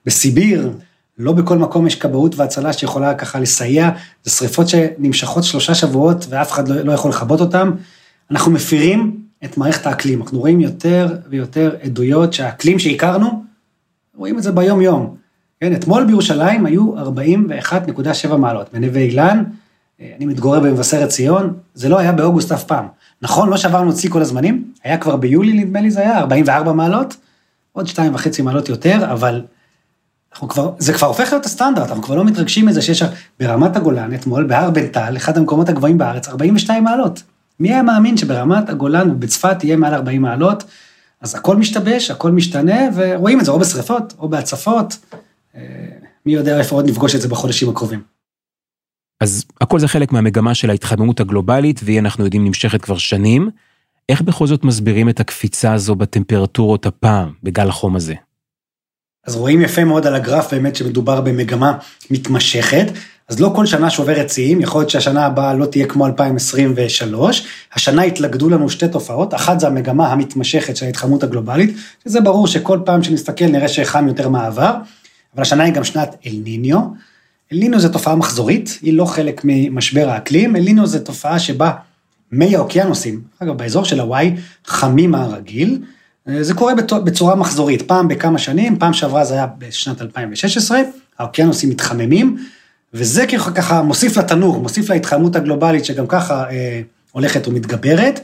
בסיביר, 0.06 0.72
לא 1.18 1.32
בכל 1.32 1.58
מקום 1.58 1.88
יש 1.88 1.96
כבאות 1.96 2.36
והצלה 2.36 2.74
שיכולה 2.74 3.14
ככה 3.14 3.40
לסייע, 3.40 3.90
זה 4.24 4.32
שריפות 4.32 4.68
שנמשכות 4.68 5.44
שלושה 5.44 5.76
שבועות 5.76 6.26
ואף 6.30 6.52
אחד 6.52 6.68
לא, 6.68 6.82
לא 6.82 6.92
יכול 6.92 7.12
לכבות 7.12 7.42
אותן. 7.42 7.72
אנחנו 8.32 8.52
מפירים 8.52 9.18
את 9.44 9.58
מערכת 9.58 9.88
האקלים, 9.88 10.22
אנחנו 10.22 10.40
רואים 10.40 10.62
יותר 10.62 11.16
ויותר 11.30 11.76
עדויות 11.82 12.34
שהאקלים 12.34 12.80
שהכרנו, 12.80 13.44
רואים 14.16 14.38
את 14.38 14.44
זה 14.44 14.52
ביום-יום. 14.52 15.25
כן, 15.60 15.74
אתמול 15.74 16.04
בירושלים 16.04 16.66
היו 16.66 16.94
41.7 16.98 18.36
מעלות, 18.36 18.74
בנווה 18.74 19.02
אילן, 19.02 19.44
אני 20.00 20.26
מתגורר 20.26 20.60
במבשרת 20.60 21.10
ציון, 21.10 21.54
זה 21.74 21.90
לא 21.90 22.00
היה 22.00 22.12
באוגוסט 22.12 22.52
אף 22.52 22.64
פעם. 22.64 22.86
נכון, 23.22 23.50
לא 23.50 23.58
שברנו 23.58 23.92
את 23.92 23.98
שיא 23.98 24.10
כל 24.10 24.22
הזמנים, 24.22 24.72
היה 24.84 24.98
כבר 24.98 25.16
ביולי 25.16 25.54
נדמה 25.54 25.82
לי 25.82 25.92
זה 25.92 26.00
היה, 26.00 26.20
44 26.20 26.74
מעלות, 26.74 27.18
עוד 27.72 27.88
2.5 27.88 28.42
מעלות 28.44 28.70
יותר, 28.70 29.12
אבל 29.12 29.42
כבר, 30.32 30.72
זה 30.80 30.94
כבר 30.94 31.08
הופך 31.08 31.32
להיות 31.32 31.46
הסטנדרט, 31.46 31.90
אנחנו 31.90 32.04
כבר 32.04 32.16
לא 32.16 32.26
מתרגשים 32.26 32.66
מזה 32.66 32.82
שיש 32.82 33.04
ברמת 33.40 33.76
הגולן 33.76 34.14
אתמול, 34.14 34.44
בהר 34.44 34.70
בן 34.70 34.88
טל, 34.88 35.18
אחד 35.18 35.38
המקומות 35.38 35.70
הגבוהים 35.70 35.98
בארץ, 35.98 36.28
42 36.28 36.84
מעלות. 36.84 37.24
מי 37.60 37.74
היה 37.74 37.84
מאמין 37.84 38.18
שברמת 38.18 38.70
הגולן 38.70 39.12
ובצפת 39.12 39.64
יהיה 39.64 39.78
מעל 39.78 39.94
40 39.94 40.22
מעלות? 40.22 40.64
אז 41.22 41.36
הכל 41.36 41.56
משתבש, 41.56 42.12
הכל 42.12 42.32
משתנה, 42.32 42.80
ורואים 42.96 43.40
את 43.40 43.46
זה 43.46 43.52
או 43.52 43.60
בשריפות 43.60 44.14
או 44.20 44.30
בהצפות. 44.30 44.98
מי 46.26 46.34
יודע 46.34 46.60
איפה 46.60 46.76
עוד 46.76 46.90
נפגוש 46.90 47.16
את 47.16 47.22
זה 47.22 47.28
בחודשים 47.28 47.70
הקרובים. 47.70 48.02
אז 49.22 49.46
הכל 49.62 49.80
זה 49.80 49.88
חלק 49.88 50.12
מהמגמה 50.12 50.56
של 50.56 50.70
ההתחממות 50.70 51.20
הגלובלית, 51.20 51.82
והיא 51.84 52.00
אנחנו 52.00 52.24
יודעים 52.24 52.46
נמשכת 52.46 52.82
כבר 52.82 52.98
שנים. 52.98 53.50
איך 54.10 54.22
בכל 54.22 54.48
זאת 54.48 54.64
מסבירים 54.64 55.10
את 55.10 55.20
הקפיצה 55.20 55.74
הזו 55.74 55.96
בטמפרטורות 55.96 56.86
הפעם, 56.86 57.32
בגל 57.44 57.68
החום 57.68 57.96
הזה? 57.96 58.14
אז 59.28 59.36
רואים 59.36 59.62
יפה 59.62 59.84
מאוד 59.84 60.08
על 60.08 60.16
הגרף 60.16 60.54
באמת 60.54 60.76
שמדובר 60.76 61.22
במגמה 61.22 61.78
מתמשכת, 62.12 62.86
אז 63.30 63.40
לא 63.40 63.52
כל 63.56 63.66
שנה 63.66 63.90
שוברת 63.90 64.30
שיאים, 64.30 64.62
יכול 64.62 64.82
להיות 64.82 64.90
שהשנה 64.90 65.26
הבאה 65.26 65.54
לא 65.54 65.66
תהיה 65.66 65.88
כמו 65.88 66.06
2023. 66.06 67.48
השנה 67.74 68.04
התלכדו 68.04 68.50
לנו 68.50 68.70
שתי 68.70 68.88
תופעות, 68.88 69.34
אחת 69.34 69.60
זה 69.60 69.68
המגמה 69.68 70.12
המתמשכת 70.12 70.76
של 70.76 70.86
ההתחממות 70.86 71.24
הגלובלית, 71.24 71.76
שזה 72.04 72.22
ברור 72.22 72.48
שכל 72.48 72.80
פעם 72.86 73.04
שנסתכל 73.04 73.46
נראה 73.46 73.68
שחם 73.68 74.08
יותר 74.08 74.30
מהעבר, 74.30 74.74
אבל 75.36 75.42
השנה 75.42 75.64
היא 75.64 75.74
גם 75.74 75.84
שנת 75.84 76.16
אל 76.26 76.36
ניניו. 76.44 76.80
אל 77.54 77.58
ניניו 77.58 77.80
זה 77.80 77.90
תופעה 77.90 78.16
מחזורית, 78.16 78.80
היא 78.82 78.94
לא 78.94 79.06
חלק 79.06 79.42
ממשבר 79.44 80.10
האקלים, 80.10 80.56
אל 80.56 80.62
ניניו 80.62 80.88
זה 80.88 81.00
תופעה 81.00 81.40
שבה 81.40 81.72
מי 82.32 82.56
האוקיינוסים, 82.56 83.22
אגב 83.40 83.58
באזור 83.58 83.86
של 83.86 84.00
הוואי, 84.00 84.36
חמים 84.66 85.12
מהרגיל, 85.12 85.80
זה 86.42 86.54
קורה 86.54 86.74
בצורה 87.04 87.36
מחזורית, 87.36 87.82
פעם 87.82 88.08
בכמה 88.08 88.38
שנים, 88.38 88.80
פעם 88.80 88.94
שעברה 88.94 89.26
זה 89.26 89.34
היה 89.34 89.48
בשנת 89.58 90.02
2016, 90.02 90.80
האוקיינוסים 91.20 91.70
מתחממים, 91.70 92.38
וזה 92.94 93.26
ככה 93.56 93.82
מוסיף 93.82 94.18
לתנור, 94.18 94.62
מוסיף 94.62 94.90
להתחממות 94.90 95.36
הגלובלית 95.36 95.86
שגם 95.86 96.08
ככה 96.08 96.50
אה, 96.50 96.82
הולכת 97.12 97.48
ומתגברת. 97.48 98.20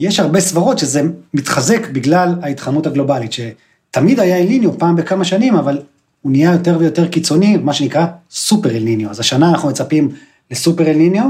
יש 0.00 0.20
הרבה 0.20 0.40
סברות 0.40 0.78
שזה 0.78 1.02
מתחזק 1.34 1.88
בגלל 1.92 2.34
ההתחממות 2.42 2.86
הגלובלית, 2.86 3.32
שתמיד 3.32 4.20
היה 4.20 4.38
אליניו 4.38 4.78
פעם 4.78 4.96
בכמה 4.96 5.24
שנים, 5.24 5.54
אבל 5.54 5.80
הוא 6.22 6.32
נהיה 6.32 6.52
יותר 6.52 6.76
ויותר 6.78 7.08
קיצוני, 7.08 7.56
מה 7.56 7.72
שנקרא 7.72 8.06
סופר 8.30 8.70
אליניו. 8.70 9.10
אז 9.10 9.20
השנה 9.20 9.50
אנחנו 9.50 9.68
מצפים 9.68 10.08
לסופר 10.50 10.86
אליניו. 10.86 11.28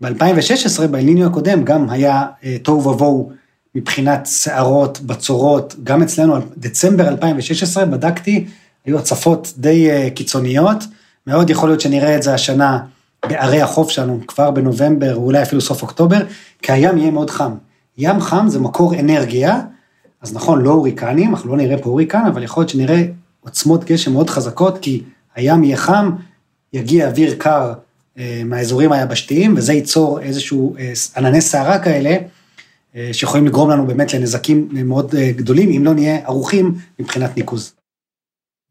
ב-2016, 0.00 0.86
באליניו 0.86 1.26
הקודם, 1.26 1.64
גם 1.64 1.90
היה 1.90 2.26
אה, 2.44 2.56
תוהו 2.62 2.88
ובוהו 2.88 3.32
מבחינת 3.74 4.26
סערות, 4.26 5.00
בצורות, 5.00 5.76
גם 5.84 6.02
אצלנו, 6.02 6.36
דצמבר 6.56 7.08
2016, 7.08 7.84
בדקתי, 7.84 8.46
היו 8.86 8.98
הצפות 8.98 9.52
די 9.58 9.90
אה, 9.90 10.08
קיצוניות, 10.10 10.84
מאוד 11.26 11.50
יכול 11.50 11.68
להיות 11.68 11.80
שנראה 11.80 12.16
את 12.16 12.22
זה 12.22 12.34
השנה 12.34 12.78
בערי 13.28 13.60
החוף 13.60 13.90
שלנו, 13.90 14.20
כבר 14.26 14.50
בנובמבר, 14.50 15.14
או 15.14 15.24
אולי 15.24 15.42
אפילו 15.42 15.60
סוף 15.60 15.82
אוקטובר, 15.82 16.20
כי 16.62 16.72
הים 16.72 16.98
יהיה 16.98 17.10
מאוד 17.10 17.30
חם. 17.30 17.52
ים 17.98 18.20
חם 18.20 18.48
זה 18.48 18.58
מקור 18.58 18.94
אנרגיה, 18.94 19.60
אז 20.22 20.34
נכון, 20.34 20.62
לא 20.62 20.70
הוריקנים, 20.70 21.30
אנחנו 21.30 21.50
לא 21.50 21.56
נראה 21.56 21.78
פה 21.78 21.90
הוריקן, 21.90 22.26
אבל 22.26 22.42
יכול 22.42 22.60
להיות 22.60 22.70
שנראה 22.70 23.04
עוצמות 23.40 23.84
גשם 23.84 24.12
מאוד 24.12 24.30
חזקות, 24.30 24.78
כי 24.78 25.02
הים 25.34 25.64
יהיה 25.64 25.76
חם, 25.76 26.10
יגיע 26.72 27.08
אוויר 27.08 27.34
קר 27.38 27.72
אה, 28.18 28.42
מהאזורים 28.44 28.92
היבשתיים, 28.92 29.54
וזה 29.56 29.72
ייצור 29.72 30.20
איזשהו 30.20 30.76
אה, 30.78 30.92
ענני 31.16 31.40
סערה 31.40 31.78
כאלה, 31.78 32.16
אה, 32.96 33.08
שיכולים 33.12 33.46
לגרום 33.46 33.70
לנו 33.70 33.86
באמת 33.86 34.14
לנזקים 34.14 34.68
מאוד 34.72 35.14
גדולים, 35.36 35.70
אם 35.70 35.84
לא 35.84 35.94
נהיה 35.94 36.26
ערוכים 36.26 36.74
מבחינת 36.98 37.36
ניקוז. 37.36 37.74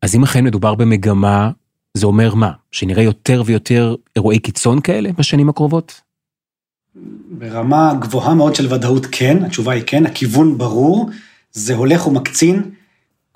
אז 0.01 0.15
אם 0.15 0.23
אכן 0.23 0.43
מדובר 0.43 0.75
במגמה, 0.75 1.51
זה 1.97 2.05
אומר 2.05 2.35
מה? 2.35 2.51
שנראה 2.71 3.03
יותר 3.03 3.43
ויותר 3.45 3.95
אירועי 4.15 4.39
קיצון 4.39 4.81
כאלה 4.81 5.11
בשנים 5.17 5.49
הקרובות? 5.49 6.01
ברמה 7.29 7.93
גבוהה 7.99 8.33
מאוד 8.33 8.55
של 8.55 8.73
ודאות 8.73 9.05
כן, 9.11 9.43
התשובה 9.43 9.73
היא 9.73 9.83
כן, 9.85 10.05
הכיוון 10.05 10.57
ברור, 10.57 11.09
זה 11.51 11.75
הולך 11.75 12.07
ומקצין, 12.07 12.71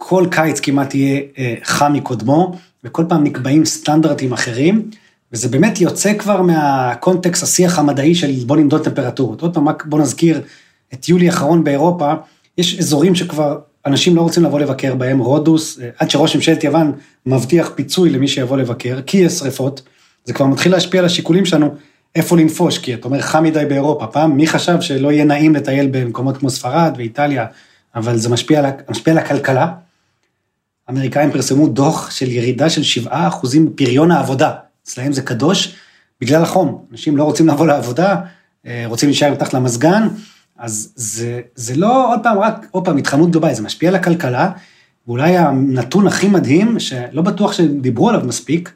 כל 0.06 0.26
קיץ 0.32 0.60
כמעט 0.60 0.96
יהיה 0.96 1.22
אה, 1.38 1.56
חם 1.64 1.94
מקודמו, 1.94 2.56
וכל 2.84 3.04
פעם 3.10 3.24
נקבעים 3.24 3.66
סטנדרטים 3.66 4.34
אחרים, 4.34 4.90
וזה 5.32 5.50
באמת 5.50 5.82
יוצא 5.82 6.18
כבר 6.18 6.42
מהקונטקסט 6.42 7.44
השיח 7.44 7.80
המדעי 7.80 8.16
של 8.16 8.32
בוא 8.46 8.58
נמדוד 8.58 8.84
טמפרטורות. 8.84 9.42
עוד 9.42 9.54
פעם, 9.54 9.68
בוא 9.86 10.00
נזכיר 10.00 10.42
את 10.94 11.10
יולי 11.10 11.28
האחרון 11.28 11.64
באירופה, 11.64 12.14
יש 12.58 12.80
אזורים 12.80 13.16
שכבר 13.16 13.60
אנשים 13.86 14.16
לא 14.16 14.22
רוצים 14.22 14.44
לבוא 14.44 14.60
לבקר 14.60 14.96
בהם, 14.96 15.20
רודוס, 15.20 15.80
אה, 15.80 15.90
עד 15.98 16.10
שראש 16.10 16.36
ממשלת 16.36 16.64
יוון 16.64 16.92
מבטיח 17.26 17.72
פיצוי 17.76 18.10
למי 18.10 18.28
שיבוא 18.28 18.58
לבקר, 18.58 19.00
כי 19.06 19.18
יש 19.18 19.34
שריפות, 19.34 19.82
זה 20.26 20.34
כבר 20.34 20.46
מתחיל 20.46 20.72
להשפיע 20.72 21.00
על 21.00 21.06
השיקולים 21.06 21.46
שלנו 21.46 21.70
איפה 22.16 22.38
לנפוש, 22.38 22.78
כי 22.78 22.94
אתה 22.94 23.06
אומר 23.06 23.22
חם 23.22 23.44
מדי 23.44 23.66
באירופה, 23.70 24.08
פעם 24.08 24.38
מי 24.38 24.48
חשב 24.48 24.82
שלא 24.82 25.12
יהיה 25.12 25.26
נעים 25.26 25.56
לטייל 25.56 25.90
במקומות 25.92 26.38
כמו 26.38 26.50
ספרד 26.50 26.94
ואיטליה, 26.98 27.46
אבל 27.96 28.18
זה 28.18 28.30
משפיע 28.30 28.60
על, 28.60 28.66
משפיע 28.90 29.14
על 29.14 29.20
הכלכלה. 29.20 29.68
האמריקאים 30.94 31.32
פרסמו 31.32 31.68
דוח 31.68 32.12
של 32.12 32.32
ירידה 32.32 32.70
של 32.70 33.06
7% 33.08 33.12
בפריון 33.66 34.12
העבודה, 34.12 34.52
אצלהם 34.84 35.14
זה 35.14 35.22
קדוש, 35.22 35.76
בגלל 36.22 36.44
החום, 36.44 36.86
אנשים 36.92 37.18
לא 37.18 37.24
רוצים 37.24 37.48
לבוא 37.48 37.68
לעבודה, 37.68 38.16
אה, 38.68 38.84
רוצים 38.88 39.10
להישאר 39.10 39.32
מתחת 39.32 39.54
למזגן, 39.54 40.08
אז 40.58 40.94
זה, 40.96 41.42
זה 41.56 41.76
לא 41.76 42.14
עוד 42.14 42.20
פעם 42.24 42.40
רק, 42.40 42.68
עוד 42.72 42.86
פעם, 42.86 42.98
התחממות 42.98 43.32
גלובלית, 43.32 43.56
זה 43.56 43.62
משפיע 43.62 43.90
על 43.90 43.96
הכלכלה, 43.96 44.52
ואולי 45.08 45.38
הנתון 45.38 46.08
הכי 46.08 46.28
מדהים, 46.28 46.80
שלא 46.80 47.22
בטוח 47.22 47.54
שדיברו 47.54 48.10
עליו 48.10 48.22
מספיק, 48.26 48.72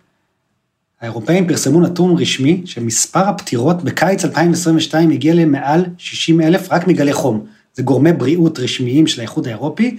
האירופאים 1.02 1.48
פרסמו 1.48 1.82
נתון 1.82 2.16
רשמי 2.18 2.62
שמספר 2.66 3.28
הפטירות 3.28 3.84
בקיץ 3.84 4.26
2022 4.26 5.10
הגיע 5.10 5.34
למעל 5.34 5.86
60 5.98 6.42
אלף 6.42 6.72
רק 6.72 6.88
מגלי 6.88 7.14
חום. 7.14 7.46
זה 7.74 7.84
גורמי 7.84 8.14
בריאות 8.14 8.60
רשמיים 8.60 9.08
של 9.08 9.20
האיחוד 9.20 9.48
האירופי. 9.48 9.98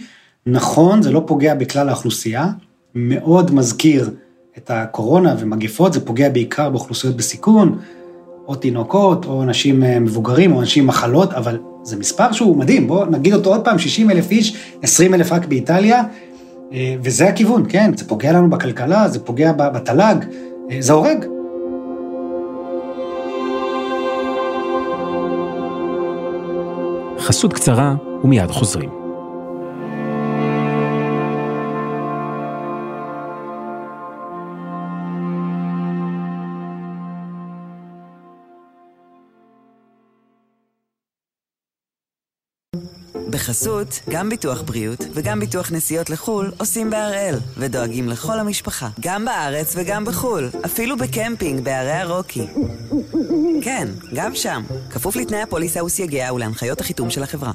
נכון, 0.50 1.02
זה 1.02 1.10
לא 1.10 1.22
פוגע 1.26 1.54
בכלל 1.54 1.88
האוכלוסייה, 1.88 2.46
מאוד 2.94 3.54
מזכיר 3.54 4.10
את 4.58 4.70
הקורונה 4.70 5.34
ומגפות, 5.38 5.92
זה 5.92 6.06
פוגע 6.06 6.28
בעיקר 6.28 6.70
באוכלוסיות 6.70 7.16
בסיכון, 7.16 7.78
או 8.46 8.54
תינוקות, 8.54 9.24
או 9.24 9.42
אנשים 9.42 9.84
אה, 9.84 10.00
מבוגרים, 10.00 10.52
או 10.52 10.60
אנשים 10.60 10.82
עם 10.82 10.88
מחלות, 10.88 11.32
אבל 11.32 11.58
זה 11.82 11.96
מספר 11.96 12.32
שהוא 12.32 12.56
מדהים, 12.56 12.86
בואו 12.86 13.04
נגיד 13.04 13.34
אותו 13.34 13.50
עוד 13.50 13.64
פעם, 13.64 13.78
60 13.78 14.10
אלף 14.10 14.30
איש, 14.30 14.56
20 14.82 15.14
אלף 15.14 15.32
רק 15.32 15.46
באיטליה, 15.46 16.02
אה, 16.72 16.94
וזה 17.02 17.28
הכיוון, 17.28 17.64
כן, 17.68 17.96
זה 17.96 18.08
פוגע 18.08 18.32
לנו 18.32 18.50
בכלכלה, 18.50 19.08
זה 19.08 19.20
פוגע 19.24 19.52
בתל"ג, 19.52 20.16
אה, 20.70 20.76
זה 20.80 20.92
הורג. 20.92 21.24
חסות 27.18 27.52
קצרה 27.52 27.94
ומיד 28.24 28.50
חוזרים. 28.50 28.97
בחסות, 43.38 44.00
גם 44.10 44.28
ביטוח 44.28 44.62
בריאות 44.62 44.98
וגם 45.14 45.40
ביטוח 45.40 45.72
נסיעות 45.72 46.10
לחו"ל 46.10 46.52
עושים 46.58 46.90
בהראל, 46.90 47.34
ודואגים 47.56 48.08
לכל 48.08 48.38
המשפחה, 48.40 48.88
גם 49.00 49.24
בארץ 49.24 49.74
וגם 49.76 50.04
בחו"ל, 50.04 50.48
אפילו 50.64 50.96
בקמפינג 50.96 51.60
בערי 51.64 51.92
הרוקי. 51.92 52.46
כן, 53.62 53.88
גם 54.14 54.34
שם, 54.34 54.62
כפוף 54.90 55.16
לתנאי 55.16 55.42
הפוליסה 55.42 55.84
וסייגיה 55.84 56.32
ולהנחיות 56.32 56.80
החיתום 56.80 57.10
של 57.10 57.22
החברה. 57.22 57.52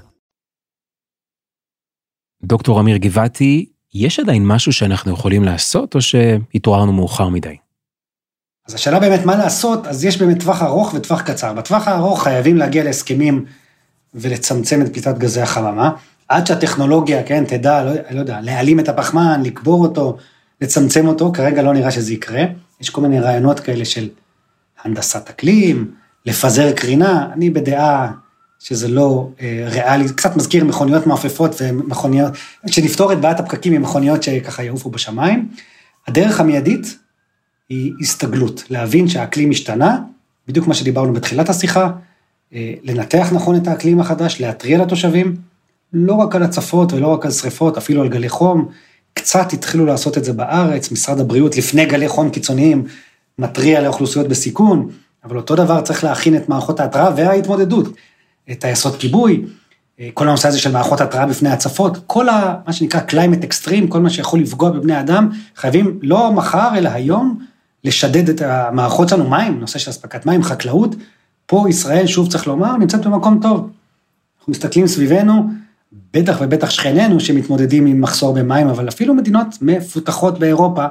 דוקטור 2.43 2.79
אמיר 2.79 2.97
גבעתי, 2.97 3.69
יש 3.93 4.19
עדיין 4.19 4.47
משהו 4.47 4.73
שאנחנו 4.73 5.11
יכולים 5.11 5.43
לעשות, 5.43 5.95
או 5.95 6.01
שהתעוררנו 6.01 6.93
מאוחר 6.93 7.29
מדי? 7.29 7.57
אז 8.67 8.73
השאלה 8.73 8.99
באמת 8.99 9.25
מה 9.25 9.35
לעשות, 9.35 9.87
אז 9.87 10.05
יש 10.05 10.17
באמת 10.17 10.39
טווח 10.39 10.61
ארוך 10.61 10.93
וטווח 10.93 11.21
קצר. 11.21 11.53
בטווח 11.53 11.87
הארוך 11.87 12.23
חייבים 12.23 12.57
להגיע 12.57 12.83
להסכמים 12.83 13.45
ולצמצם 14.15 14.81
את 14.81 14.93
פליטת 14.93 15.17
גזי 15.17 15.41
החממה, 15.41 15.91
עד 16.27 16.47
שהטכנולוגיה, 16.47 17.23
כן, 17.23 17.45
תדע, 17.45 17.83
לא, 17.83 17.91
לא 18.11 18.19
יודע, 18.19 18.41
להעלים 18.41 18.79
את 18.79 18.89
הפחמן, 18.89 19.41
לקבור 19.43 19.81
אותו, 19.81 20.17
לצמצם 20.61 21.07
אותו, 21.07 21.31
כרגע 21.33 21.61
לא 21.61 21.73
נראה 21.73 21.91
שזה 21.91 22.13
יקרה. 22.13 22.43
יש 22.81 22.89
כל 22.89 23.01
מיני 23.01 23.19
רעיונות 23.19 23.59
כאלה 23.59 23.85
של 23.85 24.09
הנדסת 24.83 25.29
אקלים, 25.29 25.91
לפזר 26.25 26.71
קרינה, 26.71 27.29
אני 27.33 27.49
בדעה 27.49 28.11
שזה 28.59 28.87
לא 28.87 29.29
אה, 29.41 29.65
ריאלי, 29.69 30.13
קצת 30.13 30.35
מזכיר 30.35 30.65
מכוניות 30.65 31.07
מעופפות 31.07 31.55
ומכוניות, 31.61 32.33
שנפתור 32.67 33.13
את 33.13 33.21
בעיית 33.21 33.39
הפקקים 33.39 33.73
עם 33.73 33.81
מכוניות 33.81 34.23
שככה 34.23 34.63
יעופו 34.63 34.89
בשמיים. 34.89 35.49
הדרך 36.07 36.39
המיידית 36.39 36.97
היא 37.69 37.93
הסתגלות, 38.01 38.63
להבין 38.69 39.07
שהאקלים 39.07 39.51
השתנה, 39.51 39.99
בדיוק 40.47 40.67
מה 40.67 40.73
שדיברנו 40.73 41.13
בתחילת 41.13 41.49
השיחה, 41.49 41.91
לנתח 42.83 43.29
נכון 43.31 43.55
את 43.55 43.67
האקלים 43.67 43.99
החדש, 43.99 44.41
להתריע 44.41 44.77
לתושבים, 44.77 45.35
לא 45.93 46.13
רק 46.13 46.35
על 46.35 46.43
הצפות 46.43 46.93
ולא 46.93 47.07
רק 47.07 47.25
על 47.25 47.31
שריפות, 47.31 47.77
אפילו 47.77 48.01
על 48.01 48.09
גלי 48.09 48.29
חום. 48.29 48.67
קצת 49.13 49.53
התחילו 49.53 49.85
לעשות 49.85 50.17
את 50.17 50.23
זה 50.23 50.33
בארץ, 50.33 50.91
משרד 50.91 51.19
הבריאות 51.19 51.57
לפני 51.57 51.85
גלי 51.85 52.07
חום 52.07 52.29
קיצוניים 52.29 52.83
מתריע 53.39 53.81
לאוכלוסיות 53.81 54.27
בסיכון, 54.27 54.89
אבל 55.23 55.37
אותו 55.37 55.55
דבר 55.55 55.81
צריך 55.81 56.03
להכין 56.03 56.35
את 56.35 56.49
מערכות 56.49 56.79
ההתראה 56.79 57.09
וההתמודדות, 57.15 57.87
טייסות 58.59 58.95
כיבוי, 58.95 59.45
אה, 59.99 60.09
כל 60.13 60.27
הנושא 60.27 60.47
הזה 60.47 60.59
של 60.59 60.71
מערכות 60.71 61.01
התראה 61.01 61.25
בפני 61.25 61.49
הצפות, 61.49 61.97
כל 62.07 62.29
ה, 62.29 62.55
מה 62.67 62.73
שנקרא 62.73 63.01
climate 63.07 63.43
extreme, 63.43 63.87
כל 63.89 63.99
מה 63.99 64.09
שיכול 64.09 64.39
לפגוע 64.39 64.69
בבני 64.69 64.99
אדם, 64.99 65.29
חייבים 65.55 65.99
לא 66.01 66.31
מחר 66.31 66.69
אלא 66.77 66.89
היום 66.89 67.39
לשדד 67.83 68.29
את 68.29 68.41
המערכות 68.41 69.09
שלנו, 69.09 69.29
מים, 69.29 69.59
נושא 69.59 69.79
של 69.79 69.91
אספקת 69.91 70.25
מים, 70.25 70.43
חקלאות, 70.43 70.95
פה 71.45 71.65
ישראל, 71.69 72.07
שוב 72.07 72.31
צריך 72.31 72.47
לומר, 72.47 72.77
נמצאת 72.77 73.05
במקום 73.05 73.39
טוב. 73.41 73.69
אנחנו 74.39 74.51
מסתכלים 74.51 74.87
סביבנו, 74.87 75.49
בטח 76.13 76.37
ובטח 76.41 76.69
שכנינו 76.69 77.19
שמתמודדים 77.19 77.85
עם 77.85 78.01
מחסור 78.01 78.33
במים, 78.33 78.67
אבל 78.67 78.89
אפילו 78.89 79.13
מדינות 79.13 79.47
מפותחות 79.61 80.39
באירופה, 80.39 80.85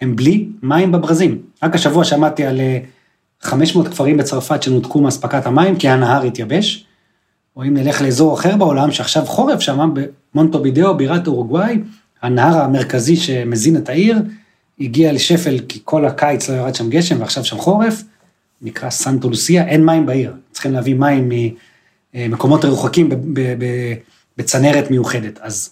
הם 0.00 0.16
בלי 0.16 0.48
מים 0.62 0.92
בברזים. 0.92 1.38
רק 1.62 1.74
השבוע 1.74 2.04
שמעתי 2.04 2.44
על 2.44 2.60
500 3.40 3.86
אה, 3.86 3.92
כפרים 3.92 4.16
בצרפת 4.16 4.62
שנותקו 4.62 5.00
מאספקת 5.00 5.46
המים 5.46 5.76
כי 5.76 5.88
הנהר 5.88 6.22
התייבש. 6.22 6.86
או 7.56 7.62
אם 7.62 7.74
נלך 7.74 8.02
לאזור 8.02 8.34
אחר 8.34 8.56
בעולם, 8.56 8.92
שעכשיו 8.92 9.24
חורף 9.26 9.60
שם, 9.60 9.94
במונטובידאו, 10.34 10.96
בירת 10.96 11.26
אורוגוואי, 11.26 11.80
הנהר 12.22 12.58
המרכזי 12.58 13.16
שמזין 13.16 13.76
את 13.76 13.88
העיר, 13.88 14.18
הגיע 14.80 15.12
לשפל 15.12 15.58
כי 15.68 15.80
כל 15.84 16.04
הקיץ 16.04 16.50
לא 16.50 16.54
ירד 16.54 16.74
שם 16.74 16.90
גשם 16.90 17.20
ועכשיו 17.20 17.44
שם 17.44 17.58
חורף, 17.58 18.02
נקרא 18.64 18.90
סנטו 18.90 19.30
לוסיה, 19.30 19.66
אין 19.66 19.84
מים 19.84 20.06
בעיר, 20.06 20.32
צריכים 20.52 20.72
להביא 20.72 20.94
מים 20.94 21.30
ממקומות 22.14 22.64
רחוקים 22.64 23.08
בצנרת 24.38 24.90
מיוחדת. 24.90 25.38
אז 25.42 25.70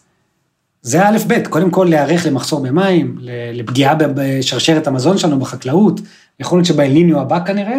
זה 0.83 1.09
א' 1.09 1.19
ב', 1.27 1.49
קודם 1.49 1.71
כל 1.71 1.87
להיערך 1.91 2.27
למחסור 2.27 2.63
במים, 2.63 3.17
לפגיעה 3.53 3.95
בשרשרת 3.99 4.87
המזון 4.87 5.19
שלנו 5.19 5.39
בחקלאות, 5.39 6.01
יכול 6.41 6.59
להיות 6.59 6.67
שבאלניניו 6.67 7.21
הבא 7.21 7.45
כנראה, 7.45 7.79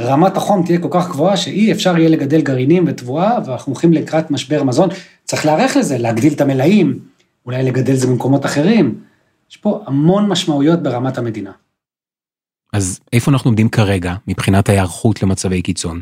רמת 0.00 0.36
החום 0.36 0.62
תהיה 0.66 0.78
כל 0.78 0.88
כך 0.90 1.08
גבוהה 1.10 1.36
שאי 1.36 1.72
אפשר 1.72 1.98
יהיה 1.98 2.08
לגדל 2.08 2.40
גרעינים 2.40 2.84
ותבואה, 2.86 3.38
ואנחנו 3.46 3.72
הולכים 3.72 3.92
לקראת 3.92 4.30
משבר 4.30 4.62
מזון. 4.62 4.88
צריך 5.24 5.46
להיערך 5.46 5.76
לזה, 5.76 5.98
להגדיל 5.98 6.32
את 6.32 6.40
המלאים, 6.40 6.98
אולי 7.46 7.62
לגדל 7.62 7.94
זה 7.94 8.06
במקומות 8.06 8.46
אחרים. 8.46 8.98
יש 9.50 9.56
פה 9.56 9.82
המון 9.86 10.28
משמעויות 10.28 10.82
ברמת 10.82 11.18
המדינה. 11.18 11.50
אז 12.74 13.00
איפה 13.12 13.30
אנחנו 13.30 13.48
עומדים 13.48 13.68
כרגע 13.68 14.14
מבחינת 14.28 14.68
ההיערכות 14.68 15.22
למצבי 15.22 15.62
קיצון? 15.62 16.00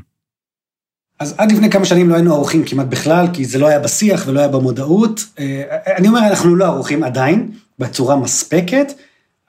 אז 1.20 1.34
עד 1.38 1.52
לפני 1.52 1.70
כמה 1.70 1.84
שנים 1.84 2.08
לא 2.08 2.14
היינו 2.14 2.34
ערוכים 2.34 2.64
כמעט 2.64 2.86
בכלל, 2.86 3.26
כי 3.32 3.44
זה 3.44 3.58
לא 3.58 3.66
היה 3.66 3.78
בשיח 3.78 4.24
ולא 4.26 4.40
היה 4.40 4.48
במודעות. 4.48 5.24
אה, 5.38 5.62
אני 5.96 6.08
אומר, 6.08 6.20
אנחנו 6.20 6.56
לא 6.56 6.64
ערוכים 6.64 7.04
עדיין, 7.04 7.50
בצורה 7.78 8.16
מספקת, 8.16 8.92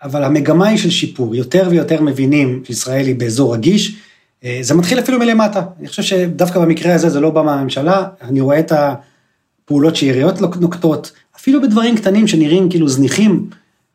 אבל 0.04 0.24
המגמה 0.24 0.68
היא 0.68 0.78
של 0.78 0.90
שיפור. 0.90 1.36
יותר 1.36 1.68
ויותר 1.70 2.02
מבינים 2.02 2.64
שישראל 2.66 3.06
היא 3.06 3.16
באזור 3.16 3.54
רגיש. 3.54 3.96
אה, 4.44 4.60
זה 4.62 4.74
מתחיל 4.74 5.00
אפילו 5.00 5.20
מלמטה. 5.20 5.62
אני 5.80 5.88
חושב 5.88 6.04
שדווקא 6.04 6.60
במקרה 6.60 6.94
הזה 6.94 7.10
זה 7.10 7.20
לא 7.20 7.30
בא 7.30 7.42
מהממשלה, 7.42 8.04
אני 8.22 8.42
רואה 8.42 8.60
את 8.60 8.72
הפעולות 8.72 9.96
שעיריות 9.96 10.42
נוקטות, 10.42 11.12
אפילו 11.36 11.62
בדברים 11.62 11.98
קטנים 11.98 12.28
שנראים 12.28 12.70
כאילו 12.70 12.90
זניחים, 12.90 13.50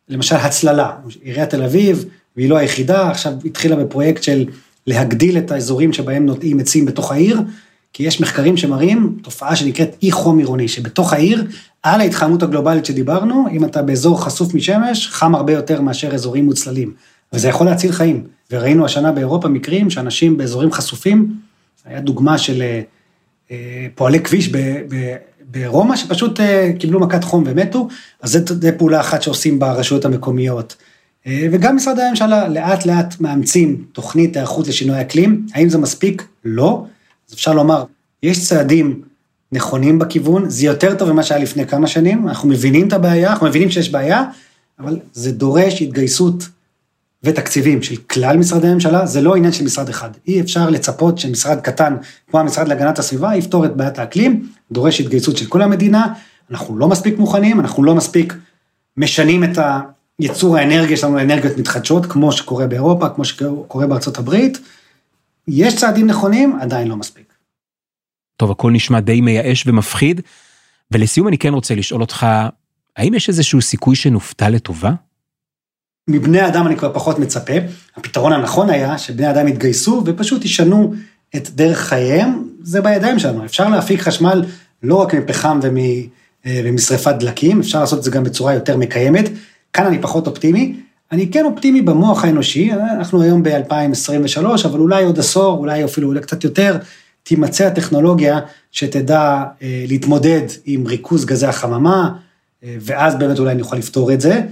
למשל 0.09 0.37
הצללה. 0.37 0.93
עיריית 1.23 1.51
תל 1.51 1.63
אביב, 1.63 2.05
והיא 2.37 2.51
לא 2.51 2.57
היחידה, 2.57 3.11
עכשיו 3.11 3.33
התחילה 3.45 3.77
בפרויקט 3.77 4.23
של 4.23 4.47
להגדיל 4.87 5.39
את 5.39 5.51
האזורים 5.51 5.93
שבהם 5.93 6.27
נוטעים 6.27 6.61
עצים 6.61 6.85
בתוך 6.85 7.13
העיר, 7.13 7.41
כי 7.93 8.03
יש 8.03 8.21
מחקרים 8.21 8.57
שמראים 8.57 9.17
תופעה 9.23 9.57
שנקראת 9.57 9.97
אי 10.03 10.13
חום 10.13 10.39
עירוני, 10.39 10.69
שבתוך 10.69 11.13
העיר, 11.13 11.45
על 11.83 12.01
ההתחממות 12.01 12.43
הגלובלית 12.43 12.85
שדיברנו, 12.85 13.47
אם 13.53 13.65
אתה 13.65 13.83
באזור 13.83 14.25
חשוף 14.25 14.55
משמש, 14.55 15.09
חם 15.09 15.35
הרבה 15.35 15.53
יותר 15.53 15.81
מאשר 15.81 16.15
אזורים 16.15 16.45
מוצללים, 16.45 16.93
וזה 17.33 17.49
יכול 17.49 17.67
להציל 17.67 17.93
חיים. 17.93 18.25
וראינו 18.51 18.85
השנה 18.85 19.13
באירופה 19.13 19.49
מקרים 19.49 19.91
שאנשים 19.91 20.37
באזורים 20.37 20.73
חשופים, 20.73 21.35
היה 21.85 22.01
דוגמה 22.01 22.39
של 22.39 22.63
אה, 22.63 22.81
אה, 23.51 23.87
פועלי 23.95 24.21
כביש 24.21 24.53
ברומא, 25.51 25.97
שפשוט 25.97 26.41
אה, 26.41 26.73
קיבלו 26.79 27.01
מכת 27.01 27.25
חום 27.25 27.45
ומתו, 27.47 27.89
אז 28.23 28.39
זו 28.47 28.69
פעולה 28.79 29.01
אחת 29.01 29.23
שעושים 29.23 29.59
ברשויות 29.59 30.05
המקומיות. 30.05 30.77
אה, 31.27 31.49
וגם 31.53 31.77
משרדי 31.77 32.03
הממשלה 32.03 32.49
לאט 32.49 32.87
לאט 32.87 33.21
מאמצים 33.21 33.85
תוכנית 33.93 34.37
היערכות 34.37 34.69
לשינוי 34.69 35.01
אקלים, 35.01 35.47
האם 35.55 35.69
זה 35.69 35.79
מספיק? 35.79 36.27
לא. 36.45 36.85
אז 37.29 37.35
אפשר 37.35 37.53
לומר, 37.53 37.85
יש 38.23 38.49
צעדים 38.49 39.03
נכונים 39.53 39.99
בכיוון, 39.99 40.51
זה 40.51 40.67
יותר 40.67 40.95
טוב 40.95 41.13
ממה 41.13 41.23
שהיה 41.23 41.43
לפני 41.43 41.67
כמה 41.67 41.87
שנים, 41.87 42.29
אנחנו 42.29 42.49
מבינים 42.49 42.89
את 42.89 42.93
הבעיה, 42.93 43.31
אנחנו 43.31 43.47
מבינים 43.47 43.71
שיש 43.71 43.91
בעיה, 43.91 44.25
אבל 44.79 44.99
זה 45.13 45.33
דורש 45.33 45.83
התגייסות 45.83 46.49
ותקציבים 47.23 47.83
של 47.83 47.97
כלל 47.97 48.37
משרדי 48.37 48.69
הממשלה, 48.69 49.07
זה 49.07 49.21
לא 49.21 49.37
עניין 49.37 49.53
של 49.53 49.65
משרד 49.65 49.89
אחד. 49.89 50.11
אי 50.29 50.41
אפשר 50.41 50.71
לצפות 50.71 51.19
שמשרד 51.19 51.61
קטן, 51.61 51.97
כמו 52.31 52.41
המשרד 52.41 52.69
להגנת 52.69 52.99
הסביבה, 52.99 53.37
יפתור 53.37 53.65
את 53.65 53.77
בעיית 53.77 53.99
האקלים, 53.99 54.49
דורש 54.73 55.01
התגייסות 55.01 55.37
של 55.37 55.47
כל 55.47 55.63
המדינה, 55.63 56.07
אנחנו 56.51 56.79
לא 56.79 56.89
מספיק 56.89 57.19
מוכנים, 57.19 57.61
אנחנו 57.61 57.85
לא 57.85 57.95
מספיק 57.95 58.35
משנים 58.97 59.45
את 59.45 59.59
ה... 59.59 59.81
ייצור 60.21 60.57
האנרגיה 60.57 60.97
שלנו 60.97 61.17
לאנרגיות 61.17 61.59
מתחדשות, 61.59 62.07
כמו 62.07 62.33
שקורה 62.33 62.67
באירופה, 62.67 63.09
כמו 63.09 63.25
שקורה 63.25 63.87
בארצות 63.87 64.19
הברית. 64.19 64.59
יש 65.49 65.77
צעדים 65.77 66.07
נכונים, 66.07 66.59
עדיין 66.61 66.89
לא 66.89 66.97
מספיק. 66.97 67.33
טוב, 68.37 68.51
הכל 68.51 68.73
נשמע 68.73 69.01
די 69.01 69.21
מייאש 69.21 69.67
ומפחיד, 69.67 70.21
ולסיום 70.91 71.29
אני 71.29 71.39
כן 71.39 71.55
רוצה 71.55 71.75
לשאול 71.75 72.01
אותך, 72.01 72.27
האם 72.97 73.15
יש 73.15 73.29
איזשהו 73.29 73.61
סיכוי 73.61 73.97
שנופתע 73.97 74.51
לטובה? 74.51 74.93
מבני 76.09 76.47
אדם 76.47 76.67
אני 76.67 76.77
כבר 76.77 76.95
פחות 76.95 77.19
מצפה. 77.19 77.53
הפתרון 77.97 78.33
הנכון 78.33 78.71
היה 78.71 78.99
שבני 78.99 79.31
אדם 79.31 79.49
יתגייסו 79.49 80.03
ופשוט 80.07 80.45
ישנו 80.45 80.95
את 81.37 81.51
דרך 81.51 81.79
חייהם, 81.79 82.49
זה 82.63 82.81
בידיים 82.81 83.19
שלנו. 83.19 83.45
אפשר 83.45 83.69
להפיק 83.69 84.01
חשמל 84.01 84.45
לא 84.83 84.95
רק 84.95 85.15
מפחם 85.15 85.61
ומ, 85.63 85.77
אה, 86.47 86.61
ומשרפת 86.65 87.15
דלקים, 87.21 87.61
אפשר 87.61 87.81
לעשות 87.81 87.99
את 87.99 88.05
זה 88.05 88.11
גם 88.11 88.25
בצורה 88.25 88.55
יותר 88.55 88.77
מקיימת. 88.77 89.31
כאן 89.73 89.87
אני 89.87 89.99
פחות 90.03 90.27
אופטימי. 90.27 90.75
אני 91.13 91.31
כן 91.31 91.45
אופטימי 91.45 91.83
במוח 91.83 92.25
האנושי, 92.25 92.73
אנחנו 92.73 93.23
היום 93.23 93.43
ב-2023, 93.43 94.47
אבל 94.65 94.81
אולי 94.81 95.05
עוד 95.05 95.19
עשור, 95.19 95.59
אולי 95.59 95.85
אפילו 95.85 96.09
אולי 96.09 96.21
קצת 96.21 96.45
יותר, 96.45 96.79
תימצא 97.23 97.67
הטכנולוגיה 97.67 98.41
שתדע 98.73 99.45
אה, 99.63 99.85
להתמודד 99.89 100.43
עם 100.65 100.87
ריכוז 100.87 101.25
גזי 101.25 101.47
החממה, 101.47 102.11
אה, 102.65 102.77
ואז 102.81 103.15
באמת 103.15 103.39
אולי 103.39 103.55
נוכל 103.55 103.77
לפתור 103.77 104.13
את 104.13 104.21
זה. 104.21 104.43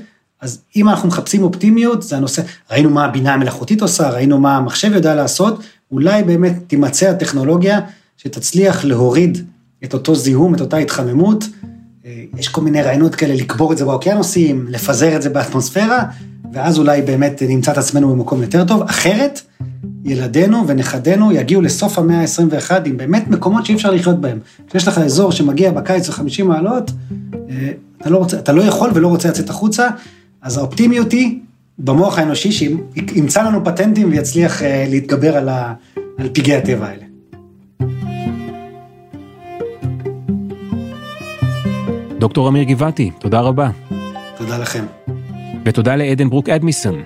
אז 0.41 0.63
אם 0.77 0.89
אנחנו 0.89 1.09
מחפשים 1.09 1.43
אופטימיות, 1.43 2.03
זה 2.03 2.17
הנושא, 2.17 2.43
ראינו 2.71 2.91
מה 2.91 3.05
הבינה 3.05 3.35
המלאכותית 3.35 3.83
עושה, 3.83 4.11
ראינו 4.11 4.41
מה 4.41 4.57
המחשב 4.57 4.93
יודע 4.95 5.15
לעשות, 5.15 5.63
אולי 5.91 6.23
באמת 6.23 6.53
תימצא 6.67 7.11
הטכנולוגיה 7.11 7.81
שתצליח 8.17 8.85
להוריד 8.85 9.47
את 9.85 9.95
אותו 9.95 10.15
זיהום, 10.15 10.55
את 10.55 10.61
אותה 10.61 10.77
התחממות. 10.77 11.45
אה, 12.07 12.25
יש 12.39 12.49
כל 12.49 12.61
מיני 12.61 12.83
רעיונות 12.83 13.15
כאלה 13.15 13.35
לקבור 13.35 13.73
את 13.73 13.79
זה 13.79 13.85
באוקיינוסים, 13.85 14.67
לפזר 14.69 15.17
את 15.17 15.23
זה 15.23 15.31
באטמוספירה, 15.31 16.03
ואז 16.53 16.79
אולי 16.79 17.03
באמת 17.03 17.43
נמצא 17.49 17.73
את 17.73 17.79
עצמנו 17.79 18.11
במקום 18.11 18.43
יותר 18.43 18.65
טוב. 18.65 18.83
אחרת, 18.83 19.41
ילדינו 20.05 20.69
ונכדינו 20.69 21.33
יגיעו 21.33 21.63
לסוף 21.63 21.99
המאה 21.99 22.21
ה-21 22.21 22.71
עם 22.85 22.97
באמת 22.97 23.29
מקומות 23.29 23.67
שאי 23.67 23.75
אפשר 23.75 23.91
לחיות 23.91 24.21
בהם. 24.21 24.39
כשיש 24.69 24.89
לך 24.89 24.99
אזור 24.99 25.33
שמגיע 25.33 25.71
בקיץ 25.71 26.09
ל-50 26.09 26.45
מעלות, 26.45 26.91
אה, 27.51 27.71
אתה 28.01 28.11
לא, 28.11 28.19
רוצה, 28.19 28.39
אתה 28.39 28.53
לא 28.53 28.63
יכול 28.63 28.91
ולא 28.95 29.09
רוצה 29.09 29.29
לצאת 29.29 29.51
החוצה, 29.51 29.89
אז 30.43 30.59
האופטימיות 30.59 31.13
היא 31.13 31.39
במוח 31.79 32.19
האנושי 32.19 32.53
שימצא 32.53 33.43
לנו 33.43 33.65
פטנטים 33.65 34.11
ויצליח 34.11 34.63
אה, 34.63 34.87
להתגבר 34.89 35.37
על, 35.37 35.49
ה, 35.49 35.75
על 36.19 36.29
פגעי 36.33 36.57
הטבע 36.57 36.87
האלה. 36.87 37.06
דוקטור 42.27 42.49
אמיר 42.49 42.63
גבעתי, 42.63 43.11
תודה 43.19 43.41
רבה. 43.41 43.71
תודה 44.37 44.59
לכם. 44.59 44.85
ותודה 45.65 45.97
לעדן 45.97 46.31
ברוק 46.31 46.49
אדמיסון. 46.49 47.03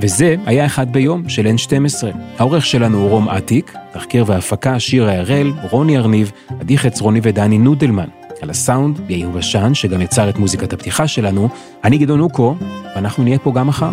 וזה 0.00 0.36
היה 0.46 0.66
אחד 0.66 0.92
ביום 0.92 1.28
של 1.28 1.46
N12. 1.46 2.06
העורך 2.38 2.66
שלנו 2.66 2.98
הוא 2.98 3.10
רום 3.10 3.28
אטיק, 3.28 3.74
תחקיר 3.92 4.24
והפקה 4.26 4.80
שירה 4.80 5.18
הראל, 5.18 5.52
רוני 5.70 5.98
ארניב, 5.98 6.32
עדי 6.60 6.78
חצרוני 6.78 7.20
ודני 7.22 7.58
נודלמן. 7.58 8.08
על 8.42 8.50
הסאונד, 8.50 9.00
יאיר 9.10 9.28
בשן, 9.28 9.74
שגם 9.74 10.00
יצר 10.00 10.28
את 10.28 10.38
מוזיקת 10.38 10.72
הפתיחה 10.72 11.08
שלנו. 11.08 11.48
אני 11.84 11.98
גדעון 11.98 12.20
אוקו, 12.20 12.54
ואנחנו 12.96 13.24
נהיה 13.24 13.38
פה 13.38 13.52
גם 13.54 13.66
מחר. 13.66 13.92